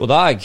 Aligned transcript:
God 0.00 0.08
dag. 0.08 0.44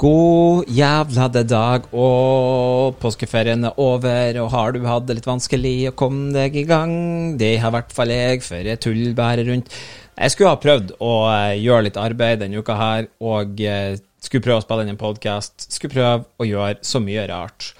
God 0.00 0.70
jævla 0.72 1.26
dag, 1.28 1.84
og 1.92 2.94
påskeferien 2.96 3.66
er 3.68 3.76
over, 3.76 4.38
og 4.40 4.48
har 4.54 4.72
du 4.72 4.86
hatt 4.88 5.04
det 5.04 5.18
litt 5.18 5.28
vanskelig 5.28 5.90
å 5.90 5.92
komme 6.00 6.30
deg 6.32 6.56
i 6.56 6.62
gang? 6.64 6.94
Det 7.36 7.58
har 7.60 7.68
i 7.68 7.74
hvert 7.74 7.92
fall 7.92 8.14
jeg, 8.14 8.40
for 8.46 8.64
jeg 8.64 8.80
tuller 8.80 9.12
bare 9.18 9.44
rundt. 9.50 9.68
Jeg 10.16 10.32
skulle 10.32 10.54
ha 10.54 10.62
prøvd 10.62 10.94
å 11.04 11.12
eh, 11.28 11.58
gjøre 11.60 11.90
litt 11.90 12.00
arbeid 12.00 12.40
denne 12.40 12.64
uka 12.64 12.78
her, 12.80 13.10
og 13.20 13.60
eh, 13.60 14.00
skulle 14.16 14.46
prøve 14.48 14.62
å 14.62 14.64
spille 14.64 14.88
inn 14.88 14.94
en 14.94 15.02
podkast. 15.04 15.68
Skulle 15.76 15.98
prøve 15.98 16.16
å 16.40 16.48
gjøre 16.48 16.80
så 16.80 17.04
mye 17.04 17.28
rart. 17.28 17.74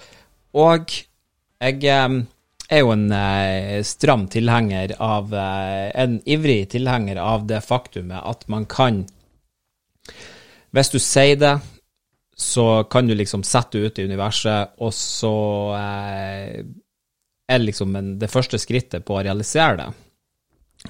Og 0.53 0.99
jeg 1.65 1.81
eh, 1.97 2.21
er 2.69 2.85
jo 2.85 2.93
en 2.93 3.09
stram 3.89 4.29
tilhenger 4.29 4.99
av 5.01 5.33
En 5.33 6.21
ivrig 6.27 6.65
tilhenger 6.77 7.17
av 7.23 7.47
det 7.49 7.65
faktumet 7.65 8.21
at 8.21 8.49
man 8.53 8.69
kan 8.69 9.07
hvis 10.77 10.93
du 10.93 10.99
sier 11.03 11.39
det, 11.41 11.55
så 12.37 12.85
kan 12.93 13.09
du 13.09 13.15
liksom 13.17 13.45
sette 13.49 13.79
det 13.79 13.87
ut 13.87 13.99
i 13.99 14.05
universet, 14.05 14.75
og 14.85 14.93
så 14.93 15.37
eh, 15.79 16.59
er 17.49 17.63
liksom 17.63 17.97
en, 17.97 18.11
det 18.21 18.29
første 18.29 18.61
skrittet 18.61 19.07
på 19.07 19.17
å 19.17 19.23
realisere 19.25 19.79
det. 19.81 19.89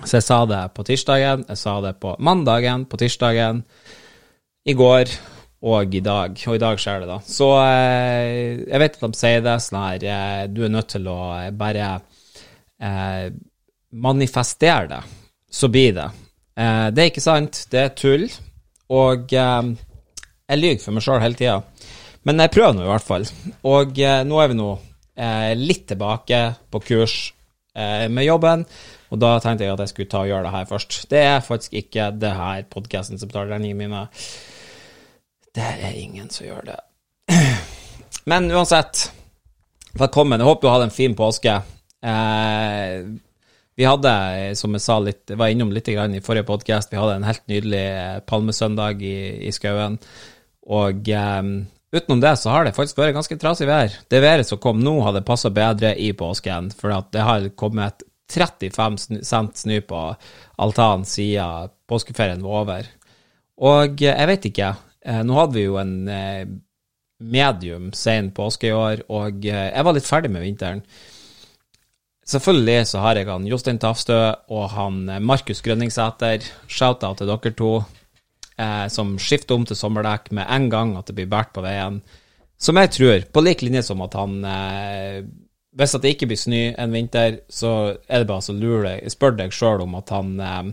Så 0.02 0.18
jeg 0.18 0.26
sa 0.26 0.40
det 0.50 0.62
på 0.74 0.84
tirsdagen, 0.84 1.46
jeg 1.46 1.60
sa 1.60 1.78
det 1.84 1.94
på 2.02 2.16
mandagen, 2.18 2.84
på 2.90 2.98
tirsdagen, 3.00 3.62
i 4.66 4.74
går 4.74 5.12
og 5.66 5.94
i 5.94 6.02
dag. 6.04 6.34
Og 6.48 6.58
i 6.58 6.62
dag 6.62 6.80
skjer 6.82 7.04
det, 7.04 7.08
da. 7.12 7.20
Så 7.22 7.50
eh, 7.62 8.66
jeg 8.66 8.82
vet 8.82 8.98
at 8.98 9.04
de 9.06 9.20
sier 9.20 9.44
det 9.46 9.56
sånn 9.62 9.80
her 9.80 10.06
eh, 10.10 10.42
Du 10.50 10.64
er 10.66 10.72
nødt 10.74 10.90
til 10.96 11.06
å 11.10 11.20
bare 11.56 11.92
eh, 12.82 13.28
manifestere 13.94 14.90
det, 14.90 15.00
så 15.46 15.70
blir 15.72 15.94
det. 15.96 16.10
Eh, 16.58 16.88
det 16.90 17.04
er 17.04 17.14
ikke 17.14 17.24
sant, 17.24 17.62
det 17.72 17.82
er 17.84 17.96
tull. 17.96 18.26
Og 18.94 19.32
eh, 19.34 19.70
jeg 20.46 20.62
lyver 20.62 20.82
for 20.82 20.94
meg 20.94 21.06
sjøl 21.06 21.22
hele 21.22 21.38
tida. 21.38 21.60
Men 22.26 22.42
jeg 22.42 22.52
prøver 22.54 22.76
nå 22.76 22.84
i 22.84 22.90
hvert 22.90 23.06
fall. 23.06 23.26
Og 23.70 23.98
eh, 24.02 24.20
nå 24.26 24.42
er 24.42 24.52
vi 24.52 24.58
nå 24.58 24.68
eh, 25.16 25.52
litt 25.58 25.86
tilbake 25.90 26.42
på 26.70 26.82
kurs 26.84 27.16
eh, 27.76 28.06
med 28.10 28.26
jobben, 28.26 28.64
og 29.10 29.20
da 29.22 29.36
tenkte 29.42 29.66
jeg 29.66 29.74
at 29.76 29.84
jeg 29.84 29.92
skulle 29.92 30.10
ta 30.10 30.24
og 30.24 30.30
gjøre 30.30 30.48
det 30.48 30.54
her 30.56 30.68
først. 30.70 30.98
Det 31.10 31.22
er 31.22 31.44
faktisk 31.46 31.76
ikke 31.78 32.10
det 32.18 32.32
her 32.34 32.66
podkasten 32.70 33.20
som 33.20 33.30
betaler 33.30 33.54
regningene 33.54 33.84
mine. 33.84 34.04
Det 35.56 35.70
er 35.86 35.94
ingen 36.00 36.30
som 36.34 36.48
gjør 36.48 36.66
det. 36.72 36.80
Men 38.30 38.50
uansett, 38.50 39.06
velkommen. 39.94 40.42
Jeg 40.42 40.50
håper 40.50 40.66
du 40.66 40.72
hadde 40.72 40.88
en 40.90 40.98
fin 40.98 41.14
påske. 41.16 41.54
Eh, 42.02 43.06
vi 43.76 43.84
hadde, 43.84 44.10
som 44.56 44.72
jeg 44.72 44.82
sa 44.82 44.96
litt, 45.04 45.30
var 45.36 45.52
innom 45.52 45.70
litt 45.74 45.88
i 45.92 45.96
forrige 46.24 46.48
podkast, 46.48 46.92
vi 46.92 46.96
hadde 46.96 47.18
en 47.18 47.28
helt 47.28 47.42
nydelig 47.50 47.84
eh, 47.84 48.18
palmesøndag 48.24 49.02
i, 49.04 49.16
i 49.44 49.52
skauen. 49.52 49.98
Og 50.66 51.08
um, 51.12 51.50
utenom 51.92 52.22
det 52.24 52.32
så 52.40 52.54
har 52.54 52.64
det 52.64 52.74
faktisk 52.76 52.96
vært 52.98 53.18
ganske 53.18 53.36
trasig 53.38 53.68
vær. 53.68 53.92
Det 54.08 54.22
været 54.24 54.48
som 54.48 54.60
kom 54.62 54.80
nå, 54.80 54.94
hadde 55.04 55.26
passa 55.28 55.52
bedre 55.52 55.92
i 56.00 56.08
påsken, 56.16 56.70
for 56.72 56.94
det 57.12 57.24
har 57.26 57.50
kommet 57.60 58.00
35 58.32 59.20
cent 59.22 59.60
snø 59.60 59.82
på 59.86 60.00
altanen 60.64 61.04
siden 61.06 61.68
påskeferien 61.86 62.42
var 62.42 62.62
over. 62.62 62.88
Og 63.60 64.00
eh, 64.00 64.14
jeg 64.14 64.30
vet 64.30 64.48
ikke, 64.52 64.70
eh, 65.04 65.20
nå 65.20 65.36
hadde 65.36 65.58
vi 65.58 65.66
jo 65.66 65.76
en 65.82 65.98
medium 67.20 67.92
sen 67.96 68.32
påske 68.36 68.70
i 68.70 68.72
år, 68.76 69.04
og 69.12 69.44
jeg 69.44 69.84
var 69.84 69.96
litt 69.96 70.08
ferdig 70.08 70.32
med 70.32 70.44
vinteren. 70.44 70.82
Selvfølgelig 72.26 72.88
så 72.90 73.00
har 73.04 73.18
jeg 73.20 73.28
han 73.30 73.46
Jostein 73.46 73.78
Tafstø 73.78 74.18
og 74.50 74.70
han 74.74 75.04
eh, 75.08 75.22
Markus 75.22 75.62
Grønningsæter. 75.62 76.42
Shout-out 76.66 77.20
til 77.20 77.30
dere 77.30 77.52
to, 77.54 77.72
eh, 78.58 78.86
som 78.90 79.14
skifter 79.18 79.54
om 79.54 79.66
til 79.66 79.78
sommerdekk 79.78 80.32
med 80.34 80.50
en 80.50 80.70
gang 80.70 80.96
at 80.98 81.06
det 81.06 81.14
blir 81.14 81.30
båret 81.30 81.54
på 81.54 81.62
veien. 81.62 82.00
Som 82.58 82.80
jeg 82.80 82.90
tror, 82.96 83.26
på 83.30 83.44
lik 83.44 83.62
linje 83.62 83.84
som 83.86 84.02
at 84.02 84.16
han 84.16 84.38
eh, 84.44 85.24
Hvis 85.76 85.94
at 85.94 86.02
det 86.02 86.14
ikke 86.14 86.26
blir 86.30 86.40
snø 86.40 86.60
en 86.72 86.92
vinter, 86.92 87.42
så 87.52 87.94
er 88.08 88.22
det 88.22 88.28
bare 88.30 88.42
så 88.42 88.54
lurer 88.56 89.08
Spør 89.12 89.36
deg 89.36 89.52
sjøl 89.52 89.84
om 89.84 89.94
at 89.94 90.10
han 90.10 90.40
eh, 90.40 90.72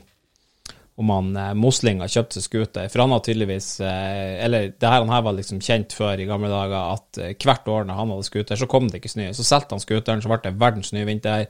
om 0.96 1.10
han 1.10 1.36
eh, 1.36 1.54
Mosling 1.58 2.02
har 2.04 2.12
kjøpt 2.12 2.38
seg 2.38 2.46
scooter. 2.46 2.90
For 2.92 3.02
han 3.04 3.14
har 3.16 3.24
tydeligvis 3.26 3.70
eh, 3.82 4.38
Eller 4.46 4.72
det 4.72 4.90
her, 4.90 5.02
han 5.02 5.14
her 5.14 5.26
var 5.26 5.38
liksom 5.38 5.62
kjent 5.64 5.96
før 5.98 6.22
i 6.22 6.28
gamle 6.30 6.52
dager, 6.52 6.94
at 6.98 7.22
eh, 7.22 7.36
hvert 7.42 7.68
år 7.68 7.88
når 7.90 8.00
han 8.00 8.14
hadde 8.14 8.30
scooter, 8.30 8.60
så 8.60 8.70
kom 8.70 8.90
det 8.90 9.02
ikke 9.02 9.14
snø. 9.16 9.30
Så 9.34 9.46
solgte 9.48 9.78
han 9.78 9.84
scooteren, 9.84 10.24
så 10.24 10.32
ble 10.32 10.42
det 10.46 10.56
verdens 10.62 10.94
snøvinter. 10.94 11.48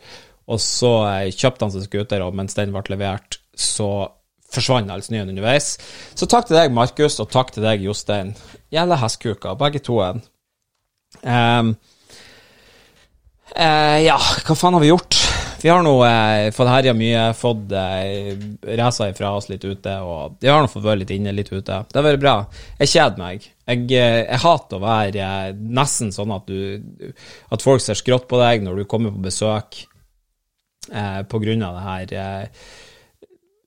Og 0.47 0.59
så 0.63 0.93
eh, 1.09 1.31
kjøpte 1.35 1.67
han 1.67 1.75
seg 1.75 1.87
scooter, 1.89 2.23
og 2.23 2.37
mens 2.39 2.55
den 2.59 2.75
ble 2.75 2.85
levert, 2.95 3.39
så 3.55 3.89
forsvant 4.53 4.91
all 4.93 5.03
snøen 5.03 5.31
underveis. 5.33 5.73
Så 6.13 6.29
takk 6.29 6.47
til 6.47 6.59
deg, 6.59 6.71
Markus, 6.75 7.19
og 7.19 7.31
takk 7.33 7.51
til 7.55 7.65
deg, 7.65 7.83
Jostein. 7.83 8.35
Jævla 8.73 8.99
hestkuker, 9.01 9.57
begge 9.59 9.81
to. 9.83 9.99
Um, 11.23 11.73
ja, 13.53 14.17
hva 14.17 14.55
faen 14.57 14.77
har 14.77 14.83
vi 14.83 14.93
gjort? 14.93 15.22
Vi 15.63 15.69
har 15.71 15.79
nå 15.79 15.91
eh, 16.03 16.49
fått 16.51 16.67
herja 16.67 16.91
mye, 16.91 17.21
fått 17.39 17.71
eh, 17.71 18.33
racer 18.75 19.13
ifra 19.13 19.29
oss 19.37 19.45
litt 19.47 19.63
ute, 19.63 19.93
og 20.03 20.35
vi 20.43 20.49
har 20.51 20.59
nå 20.59 20.67
fått 20.67 20.83
vært 20.83 21.05
litt 21.05 21.13
inne, 21.15 21.31
litt 21.31 21.53
ute. 21.53 21.77
Det 21.87 21.95
har 21.95 22.03
vært 22.03 22.19
bra. 22.19 22.33
Jeg 22.81 22.91
kjeder 22.91 23.21
meg. 23.21 23.45
Jeg, 23.63 23.85
eh, 23.95 24.17
jeg 24.25 24.41
hater 24.43 24.75
å 24.75 24.83
være 24.83 25.23
eh, 25.23 25.53
nesten 25.55 26.11
sånn 26.11 26.33
at 26.35 26.51
du 26.51 27.13
At 27.55 27.63
folk 27.63 27.79
ser 27.79 27.95
skrått 27.95 28.27
på 28.27 28.41
deg 28.41 28.65
når 28.65 28.81
du 28.81 28.89
kommer 28.91 29.15
på 29.15 29.23
besøk 29.23 29.79
eh, 30.91 31.21
på 31.31 31.39
grunn 31.45 31.63
av 31.63 31.79
det 31.79 31.85
her 31.87 32.13
eh, 32.19 32.67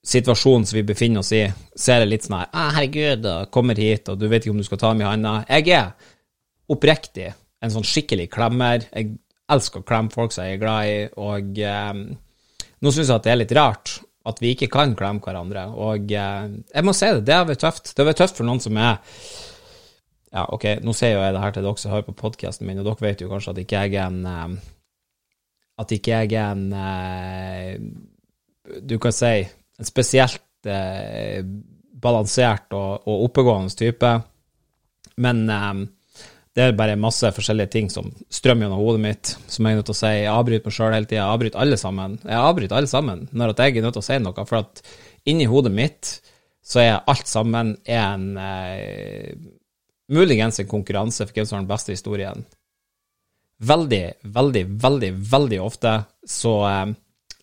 situasjonen 0.05 0.69
som 0.69 0.77
vi 0.77 0.85
befinner 0.93 1.25
oss 1.25 1.33
i. 1.33 1.47
Ser 1.73 2.05
jeg 2.05 2.13
litt 2.13 2.29
sånn 2.29 2.43
her 2.43 2.53
ah, 2.53 2.75
'Herregud, 2.77 3.25
og 3.25 3.51
kommer 3.57 3.81
hit, 3.81 4.13
og 4.13 4.21
du 4.21 4.29
vet 4.29 4.45
ikke 4.45 4.53
om 4.53 4.61
du 4.61 4.69
skal 4.69 4.85
ta 4.85 4.93
dem 4.93 5.01
i 5.01 5.09
handa.' 5.09 5.39
Jeg 5.49 5.73
er 5.81 6.13
oppriktig 6.69 7.33
en 7.65 7.73
sånn 7.73 7.89
skikkelig 7.89 8.29
klemmer. 8.37 8.85
Jeg 8.93 9.17
elsker 9.53 9.83
å 9.83 9.87
klemme 9.87 10.13
folk 10.13 10.35
som 10.35 10.47
jeg 10.47 10.57
er 10.57 10.63
glad 10.63 10.91
i, 10.91 10.99
og 11.23 11.59
eh, 11.63 11.93
nå 12.83 12.93
syns 12.93 13.09
jeg 13.11 13.17
at 13.17 13.27
det 13.27 13.35
er 13.35 13.41
litt 13.43 13.57
rart 13.57 13.99
at 14.27 14.41
vi 14.43 14.53
ikke 14.57 14.71
kan 14.73 14.95
klemme 14.99 15.23
hverandre, 15.23 15.69
og 15.79 16.11
eh, 16.11 16.47
jeg 16.73 16.87
må 16.87 16.95
si 16.97 17.11
det, 17.15 17.27
det 17.29 17.37
har 17.37 17.47
vært 17.47 17.63
tøft. 17.63 17.93
Det 17.93 18.03
har 18.03 18.11
vært 18.11 18.25
tøft 18.25 18.41
for 18.41 18.49
noen 18.49 18.63
som 18.63 18.79
er 18.81 18.99
ja, 20.37 20.43
ok, 20.53 20.65
nå 20.85 20.93
sier 20.97 21.15
jo 21.15 21.23
jeg 21.23 21.33
det 21.37 21.41
her 21.41 21.55
til 21.55 21.65
dere 21.65 21.81
som 21.81 21.93
hører 21.95 22.09
på 22.09 22.17
podkasten 22.19 22.67
min, 22.69 22.81
og 22.83 22.89
dere 22.89 23.07
vet 23.07 23.23
jo 23.23 23.31
kanskje 23.31 23.55
at 23.55 23.61
ikke 23.63 23.85
jeg 23.87 23.95
er 23.95 24.11
en 24.11 24.27
eh, 24.33 24.57
At 25.81 25.93
ikke 25.93 26.19
jeg 26.19 26.33
er 26.35 26.51
en 26.57 26.67
eh, 26.83 27.79
Du 28.83 28.99
kan 29.01 29.15
si 29.15 29.39
en 29.47 29.89
spesielt 29.89 30.69
eh, 30.69 31.41
balansert 31.97 32.73
og, 32.77 33.07
og, 33.07 33.27
oppegående 33.29 33.73
type, 33.77 34.11
men 35.23 35.43
eh, 35.53 35.85
det 36.57 36.65
er 36.65 36.77
bare 36.77 36.97
masse 36.97 37.29
forskjellige 37.37 37.69
ting 37.75 37.91
som 37.93 38.07
strømmer 38.33 38.65
gjennom 38.65 38.81
hodet 38.81 39.01
mitt, 39.03 39.33
som 39.45 39.67
jeg 39.67 39.77
er 39.77 39.81
nødt 39.83 39.91
til 39.91 39.93
å 39.93 39.99
si. 39.99 40.13
Jeg 40.17 40.31
avbryter 40.33 40.65
meg 40.65 40.77
sjøl 40.79 40.95
hele 40.95 41.09
tida. 41.11 41.19
Jeg 41.19 41.35
avbryter 41.35 41.61
alle 41.61 41.79
sammen. 41.81 42.15
Jeg 42.23 42.39
avbryter 42.41 42.79
alle 42.79 42.89
sammen 42.89 43.27
når 43.37 43.53
jeg 43.53 43.75
er 43.77 43.85
nødt 43.85 43.97
til 43.99 44.05
å 44.05 44.07
si 44.07 44.17
noe, 44.25 44.47
for 44.49 44.63
at 44.63 44.81
inni 45.29 45.49
hodet 45.51 45.75
mitt 45.77 46.15
så 46.67 46.81
er 46.81 47.05
alt 47.13 47.29
sammen 47.31 47.77
en 47.85 48.27
eh, 48.41 49.37
Muligens 50.07 50.61
en 50.63 50.69
konkurranse 50.71 51.25
for 51.27 51.35
hvem 51.35 51.47
som 51.49 51.57
har 51.57 51.65
den 51.65 51.71
beste 51.73 51.91
historien. 51.91 52.45
Veldig, 53.59 54.03
veldig, 54.23 54.63
veldig, 54.81 55.13
veldig 55.33 55.59
ofte 55.65 55.97
så 56.25 56.53
eh, 56.71 56.93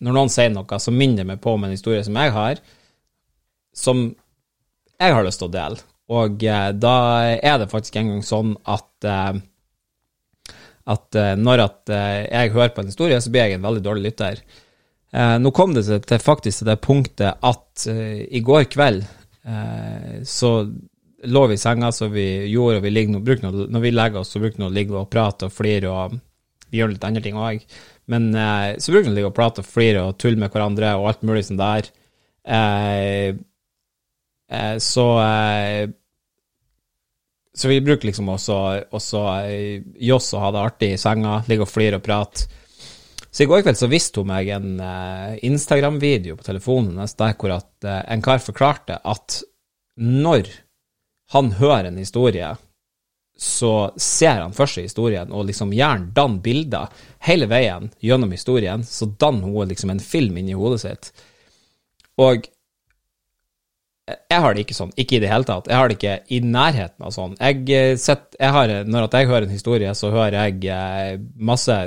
Når 0.04 0.16
noen 0.16 0.32
sier 0.32 0.50
noe, 0.52 0.78
så 0.80 0.92
minner 0.92 1.22
det 1.22 1.28
meg 1.28 1.42
på 1.44 1.54
om 1.54 1.64
en 1.64 1.74
historie 1.76 2.02
som 2.04 2.16
jeg 2.18 2.34
har, 2.34 2.58
som 3.70 4.08
jeg 4.98 5.14
har 5.14 5.24
lyst 5.24 5.38
til 5.38 5.52
å 5.52 5.54
dele. 5.54 5.84
Og 6.12 6.44
eh, 6.44 6.70
da 6.76 6.96
er 7.32 7.58
det 7.60 7.70
faktisk 7.72 7.96
en 7.96 8.12
gang 8.12 8.24
sånn 8.26 8.54
at 8.68 9.08
eh, 9.08 9.40
at 10.84 11.16
eh, 11.16 11.32
når 11.40 11.62
at 11.64 11.92
jeg 11.94 12.52
hører 12.52 12.74
på 12.76 12.82
en 12.82 12.90
historie, 12.92 13.20
så 13.20 13.32
blir 13.32 13.48
jeg 13.48 13.56
en 13.56 13.64
veldig 13.64 13.84
dårlig 13.84 14.10
lytter. 14.10 14.42
Nå 15.14 15.52
kom 15.54 15.70
det 15.76 15.84
til 15.86 16.18
faktisk 16.18 16.58
til 16.60 16.68
det 16.72 16.80
punktet 16.82 17.38
at 17.46 17.84
i 17.86 18.40
går 18.42 18.64
kveld 18.66 19.04
så 20.26 20.50
lå 21.30 21.42
vi 21.46 21.54
i 21.54 21.60
senga, 21.62 21.92
så 21.94 22.08
vi 22.10 22.24
gjorde, 22.50 22.80
og 22.80 22.82
vi 22.82 22.90
ligger, 22.90 23.20
nå 23.22 23.36
noe, 23.44 23.68
når 23.70 23.84
vi 23.84 23.92
legger 23.94 24.20
oss, 24.20 24.32
så 24.34 24.42
bruker 24.42 24.58
vi 24.58 24.66
å 24.66 24.72
ligge 24.74 24.96
og 24.98 25.06
prate 25.14 25.46
og 25.46 25.54
flire, 25.54 25.92
og 25.92 26.18
vi 26.66 26.80
gjør 26.80 26.96
litt 26.96 27.06
andre 27.06 27.22
ting 27.22 27.38
òg. 27.38 27.62
Men 28.10 28.26
så 28.34 28.90
bruker 28.90 29.06
vi 29.06 29.14
å 29.14 29.16
ligge 29.20 29.30
og 29.30 29.38
prate 29.38 29.62
og 29.62 29.70
flire 29.70 30.02
og 30.02 30.18
tulle 30.18 30.42
med 30.42 30.50
hverandre 30.50 30.96
og 30.98 31.06
alt 31.12 31.22
mulig 31.30 31.46
sånn 31.46 31.62
der. 31.62 31.92
Eh, 32.44 33.38
Eh, 34.50 34.78
så 34.78 35.06
eh, 35.22 35.88
Så 37.54 37.68
vi 37.68 37.80
bruker 37.80 38.06
liksom 38.06 38.28
også, 38.28 38.56
også 38.90 39.22
eh, 39.46 39.82
Joss 40.02 40.32
å 40.34 40.42
ha 40.42 40.50
det 40.50 40.62
artig 40.64 40.92
i 40.94 40.98
senga, 40.98 41.38
ligge 41.48 41.62
og 41.62 41.70
flire 41.70 42.00
og 42.00 42.04
prate. 42.04 42.48
Så 43.30 43.44
i 43.44 43.48
går 43.50 43.64
kveld 43.66 43.78
så 43.78 43.90
viste 43.90 44.22
hun 44.22 44.28
meg 44.30 44.46
en 44.54 44.76
Instagram-video 45.42 46.36
på 46.38 46.44
telefonen 46.46 46.92
hennes 46.92 47.16
der 47.18 47.32
hvor 47.34 47.56
at 47.56 47.86
en 48.06 48.22
kar 48.22 48.38
forklarte 48.38 49.00
at 49.02 49.40
når 49.98 50.52
han 51.34 51.50
hører 51.58 51.88
en 51.88 51.98
historie, 51.98 52.52
så 53.34 53.90
ser 53.98 54.38
han 54.38 54.54
først 54.54 54.78
historien, 54.84 55.32
og 55.34 55.48
liksom 55.48 55.74
gjerne 55.74 56.12
danner 56.14 56.42
bilder 56.44 57.06
hele 57.26 57.48
veien 57.50 57.90
gjennom 57.98 58.30
historien. 58.30 58.84
Så 58.86 59.10
danner 59.18 59.50
hun 59.50 59.72
liksom 59.72 59.90
en 59.90 60.02
film 60.02 60.38
inni 60.38 60.54
hodet 60.54 60.84
sitt. 60.84 61.10
Og 62.22 62.46
Jeg 64.04 64.40
har 64.44 64.52
det 64.52 64.66
ikke 64.66 64.76
sånn, 64.76 64.90
ikke 65.00 65.16
i 65.16 65.20
det 65.22 65.30
hele 65.30 65.46
tatt. 65.48 65.68
Jeg 65.70 65.80
har 65.80 65.88
det 65.88 65.96
ikke 65.96 66.16
i 66.36 66.40
nærheten 66.44 67.06
av 67.06 67.12
sånn. 67.14 67.36
Jeg, 67.40 67.62
eh, 67.72 67.94
sett, 68.00 68.34
jeg 68.36 68.52
har, 68.52 68.72
når 68.84 69.08
jeg 69.08 69.30
hører 69.30 69.46
en 69.46 69.54
historie, 69.54 69.94
så 69.96 70.10
hører 70.12 70.36
jeg 70.42 70.66
eh, 70.68 71.14
masse 71.40 71.78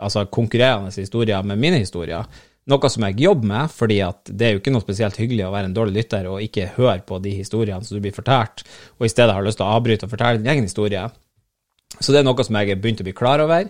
altså 0.00 0.24
konkurrerende 0.32 0.90
historier 0.90 1.44
med 1.46 1.60
mine 1.60 1.78
historier. 1.78 2.26
Noe 2.70 2.90
som 2.92 3.06
jeg 3.06 3.22
jobber 3.22 3.48
med, 3.50 3.72
fordi 3.72 4.00
at 4.04 4.30
det 4.30 4.46
er 4.46 4.52
jo 4.54 4.60
ikke 4.60 4.72
noe 4.74 4.84
spesielt 4.84 5.16
hyggelig 5.20 5.46
å 5.46 5.54
være 5.54 5.70
en 5.70 5.76
dårlig 5.76 5.96
lytter 6.00 6.28
og 6.30 6.42
ikke 6.44 6.72
høre 6.76 7.00
på 7.06 7.18
de 7.22 7.32
historiene 7.38 7.86
som 7.86 7.96
du 7.96 8.04
blir 8.04 8.14
fortalt, 8.14 8.64
og 8.98 9.06
i 9.06 9.12
stedet 9.12 9.34
har 9.34 9.46
lyst 9.46 9.60
til 9.60 9.66
å 9.66 9.74
avbryte 9.78 10.06
og 10.06 10.12
fortelle 10.12 10.42
din 10.42 10.50
egen 10.50 10.66
historie. 10.66 11.06
Så 11.98 12.12
det 12.12 12.20
er 12.20 12.26
noe 12.26 12.44
som 12.46 12.56
jeg 12.56 12.70
har 12.70 12.80
begynt 12.80 13.02
å 13.02 13.06
bli 13.06 13.16
klar 13.16 13.42
over, 13.42 13.66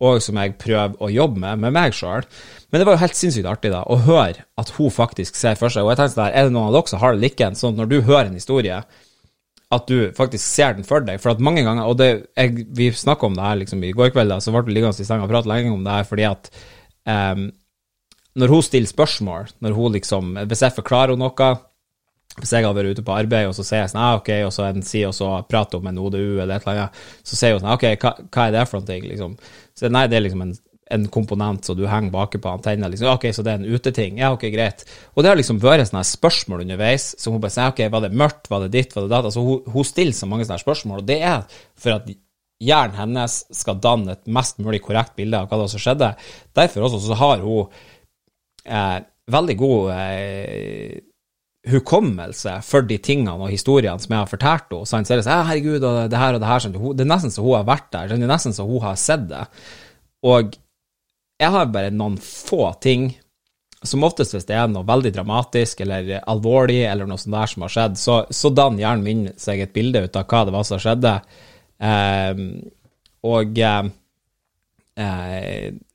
og 0.00 0.22
som 0.24 0.38
jeg 0.40 0.56
prøver 0.60 0.96
å 0.96 1.10
jobbe 1.12 1.42
med 1.42 1.60
med 1.66 1.76
meg 1.76 1.94
sjøl. 1.96 2.24
Men 2.70 2.80
det 2.80 2.86
var 2.88 2.96
jo 2.96 3.02
helt 3.02 3.18
sinnssykt 3.18 3.50
artig 3.50 3.72
da, 3.74 3.82
å 3.84 3.98
høre 4.06 4.46
at 4.60 4.72
hun 4.76 4.92
faktisk 4.94 5.36
ser 5.36 5.58
for 5.58 5.72
seg 5.72 5.84
Og 5.84 5.92
jeg 5.92 6.00
tenkte 6.00 6.16
sånn 6.16 6.30
er 6.30 6.48
det 6.48 6.54
noen 6.54 6.70
av 6.70 6.76
dere 6.78 6.92
som 6.92 7.02
har 7.02 7.14
det 7.16 7.24
likens, 7.24 7.62
sånn 7.62 7.74
at 7.74 7.82
når 7.82 7.90
du 7.90 7.96
hører 8.08 8.30
en 8.30 8.38
historie, 8.38 8.80
at 9.70 9.86
du 9.86 10.10
faktisk 10.16 10.44
ser 10.44 10.74
den 10.78 10.86
for 10.86 11.04
deg? 11.06 11.20
For 11.22 11.34
at 11.34 11.42
mange 11.42 11.64
ganger, 11.66 11.86
og 11.86 11.98
det, 12.00 12.10
jeg, 12.38 12.66
vi 12.76 12.90
snakka 12.94 13.28
om 13.28 13.38
det 13.38 13.46
her 13.46 13.60
liksom 13.62 13.84
i 13.86 13.94
går 13.96 14.12
kveld, 14.14 14.32
da, 14.32 14.40
så 14.42 14.54
ble 14.54 14.64
vi 14.66 14.78
liggende 14.78 15.04
i 15.04 15.08
senga 15.08 15.26
og 15.26 15.32
prate 15.32 15.50
lenge 15.50 15.74
om 15.74 15.84
det 15.86 15.96
her 15.98 16.08
fordi 16.08 16.26
at 16.30 16.52
um, 17.06 17.48
når 18.40 18.54
hun 18.54 18.62
stiller 18.62 18.90
spørsmål, 18.90 19.50
når 19.58 19.74
hun 19.74 19.92
liksom 19.96 20.36
Hvis 20.46 20.62
jeg 20.62 20.76
forklarer 20.76 21.18
noe 21.18 21.50
hvis 22.38 22.52
jeg 22.54 22.64
har 22.64 22.74
vært 22.76 22.94
ute 22.94 23.04
på 23.04 23.14
arbeid, 23.14 23.50
og 23.50 23.54
så 23.56 23.64
sier 23.66 23.82
jeg 23.82 23.92
sånn, 23.92 24.02
ah, 24.04 24.16
ok, 24.20 24.30
og 24.46 24.52
så 24.54 24.68
en 24.68 24.84
sier 24.86 25.10
og 25.10 25.16
så 25.16 25.30
prater 25.50 25.80
om 25.80 25.88
en 25.90 25.98
ODU 26.00 26.38
eller 26.38 26.56
et 26.56 26.66
eller 26.66 26.84
annet, 26.86 27.04
så 27.26 27.38
sier 27.38 27.56
hun 27.56 27.64
sånn, 27.64 27.74
ok, 27.74 27.86
hva, 28.00 28.12
hva 28.28 28.46
er 28.46 28.54
det 28.54 28.66
for 28.70 28.80
noe, 28.80 28.98
liksom? 29.10 29.34
Så 29.76 29.90
nei, 29.92 30.04
det 30.10 30.18
er 30.20 30.24
liksom 30.24 30.44
en, 30.46 30.54
en 30.94 31.08
komponent 31.12 31.66
så 31.66 31.74
du 31.76 31.84
henger 31.90 32.14
bak 32.14 32.38
på 32.38 32.52
antenna, 32.52 32.88
liksom, 32.92 33.10
ok, 33.12 33.28
så 33.34 33.44
det 33.44 33.52
er 33.52 33.60
en 33.60 33.74
uteting, 33.74 34.22
ja, 34.22 34.30
ok, 34.36 34.46
greit. 34.54 34.86
Og 35.16 35.26
det 35.26 35.32
har 35.32 35.42
liksom 35.42 35.60
vært 35.62 35.90
sånne 35.90 36.06
spørsmål 36.06 36.64
underveis, 36.68 37.10
som 37.20 37.34
hun 37.34 37.42
bare 37.42 37.56
sier, 37.56 37.74
ok, 37.74 37.84
var 37.92 38.06
det 38.06 38.14
mørkt, 38.22 38.50
var 38.52 38.64
det 38.64 38.72
ditt, 38.78 38.96
var 38.96 39.06
det 39.06 39.14
datt? 39.16 39.30
Altså, 39.32 39.44
hun, 39.44 39.70
hun 39.74 39.90
stiller 39.90 40.16
så 40.16 40.30
mange 40.30 40.46
sånne 40.46 40.62
spørsmål, 40.62 41.02
og 41.02 41.10
det 41.10 41.20
er 41.34 41.62
for 41.82 41.98
at 41.98 42.08
hjernen 42.60 42.98
hennes 42.98 43.38
skal 43.56 43.78
danne 43.82 44.14
et 44.14 44.26
mest 44.30 44.58
mulig 44.62 44.82
korrekt 44.84 45.16
bilde 45.18 45.38
av 45.38 45.50
hva 45.50 45.62
det 45.62 45.70
som 45.72 45.82
skjedde. 45.82 46.14
Derfor 46.56 46.86
også 46.86 47.00
så 47.06 47.16
har 47.18 47.44
hun 47.44 47.70
eh, 48.64 48.98
veldig 49.32 49.56
god 49.60 49.94
eh, 49.94 50.98
hukommelse 51.68 52.54
for 52.64 52.86
de 52.88 52.96
tingene 53.02 53.34
og 53.36 53.52
historiene 53.52 54.00
som 54.00 54.14
jeg 54.14 54.22
har 54.22 54.30
fortalt 54.30 54.72
henne. 54.72 54.88
Så 54.88 55.00
er 55.00 55.20
det 55.20 55.26
sånn, 55.26 55.48
herregud, 55.48 55.84
og 55.84 55.98
det 56.10 56.20
her 56.20 56.36
og 56.36 56.42
det 56.42 56.48
her, 56.48 56.64
sånn. 56.64 56.76
det 56.96 57.04
er 57.04 57.10
nesten 57.10 57.34
så 57.34 57.44
hun 57.44 57.58
har 57.58 57.68
vært 57.68 57.90
der, 57.92 58.12
det 58.12 58.16
er 58.16 58.32
nesten 58.32 58.56
så 58.56 58.66
hun 58.68 58.84
har 58.84 59.00
sett 59.00 59.26
det. 59.28 59.44
Og 60.26 60.56
jeg 61.40 61.54
har 61.56 61.72
bare 61.72 61.92
noen 61.92 62.16
få 62.20 62.72
ting, 62.84 63.10
som 63.80 64.04
oftest 64.04 64.34
hvis 64.36 64.48
det 64.48 64.56
er 64.56 64.66
noe 64.68 64.84
veldig 64.88 65.12
dramatisk 65.14 65.80
eller 65.84 66.18
alvorlig 66.28 66.82
eller 66.84 67.08
noe 67.08 67.20
sånt 67.20 67.36
der 67.36 67.52
som 67.52 67.64
har 67.64 67.72
skjedd, 67.72 67.96
så, 68.00 68.18
så 68.28 68.52
danner 68.52 68.84
hjernen 68.84 69.06
min 69.06 69.22
seg 69.40 69.62
et 69.64 69.72
bilde 69.72 70.04
ut 70.04 70.18
av 70.20 70.28
hva 70.28 70.42
det 70.44 70.54
var 70.56 70.66
som 70.68 70.80
skjedde. 70.80 71.14
Eh, 71.80 72.42
og 73.30 73.60
eh, 73.64 73.88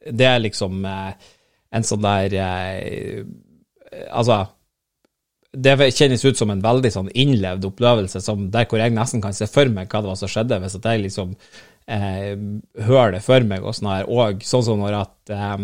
det 0.06 0.30
er 0.30 0.42
liksom 0.42 0.86
eh, 0.90 1.30
en 1.76 1.86
sånn 1.86 2.06
der 2.06 2.38
eh, 2.42 3.26
Altså 4.12 4.42
det 5.56 5.92
kjennes 5.96 6.26
ut 6.26 6.38
som 6.38 6.52
en 6.52 6.64
veldig 6.64 6.92
sånn 6.92 7.12
innlevd 7.16 7.70
opplevelse, 7.70 8.22
der 8.54 8.68
hvor 8.70 8.82
jeg 8.82 8.94
nesten 8.96 9.24
kan 9.24 9.36
se 9.36 9.48
for 9.50 9.70
meg 9.72 9.90
hva 9.92 10.02
det 10.04 10.12
var 10.12 10.20
som 10.20 10.32
skjedde, 10.32 10.60
hvis 10.62 10.78
at 10.80 10.88
jeg 10.90 11.04
liksom 11.06 11.36
eh, 11.88 12.34
hører 12.88 13.16
det 13.16 13.24
for 13.26 13.46
meg 13.48 13.66
og 13.66 13.76
sånn 13.78 13.92
her. 13.92 14.10
Og 14.10 14.44
sånn 14.46 14.66
som 14.68 14.82
når 14.82 14.98
at 15.00 15.34
eh, 15.36 15.56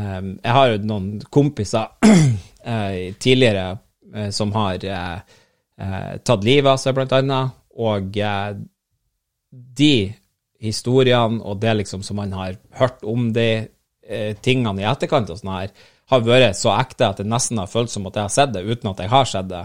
eh, 0.00 0.20
Jeg 0.44 0.56
har 0.58 0.72
jo 0.72 0.82
noen 0.90 1.08
kompiser 1.32 1.94
eh, 2.74 3.14
tidligere 3.18 3.68
eh, 4.14 4.30
som 4.34 4.52
har 4.56 4.84
eh, 4.84 5.38
tatt 6.22 6.44
livet 6.46 6.70
av 6.70 6.78
seg, 6.80 6.94
blant 6.96 7.14
annet, 7.16 7.54
og 7.74 8.14
de 9.50 9.94
historiene 10.62 11.40
og 11.42 11.58
det 11.62 11.72
liksom 11.80 12.04
som 12.06 12.20
man 12.20 12.30
har 12.34 12.54
hørt 12.78 13.02
om 13.02 13.32
de 13.34 13.66
tingene 14.44 14.82
i 14.82 14.86
etterkant 14.86 15.32
og 15.32 15.40
sånn 15.40 15.50
her, 15.50 15.72
har 16.12 16.24
vært 16.24 16.58
så 16.58 16.74
ekte 16.76 17.08
at 17.08 17.22
det 17.22 17.28
nesten 17.28 17.60
har 17.60 17.70
føltes 17.70 17.96
som 17.96 18.06
at 18.08 18.18
jeg 18.18 18.26
har 18.26 18.34
sett 18.34 18.54
det, 18.54 18.64
uten 18.64 18.90
at 18.90 19.00
jeg 19.00 19.12
har 19.12 19.28
sett 19.28 19.48
det. 19.50 19.64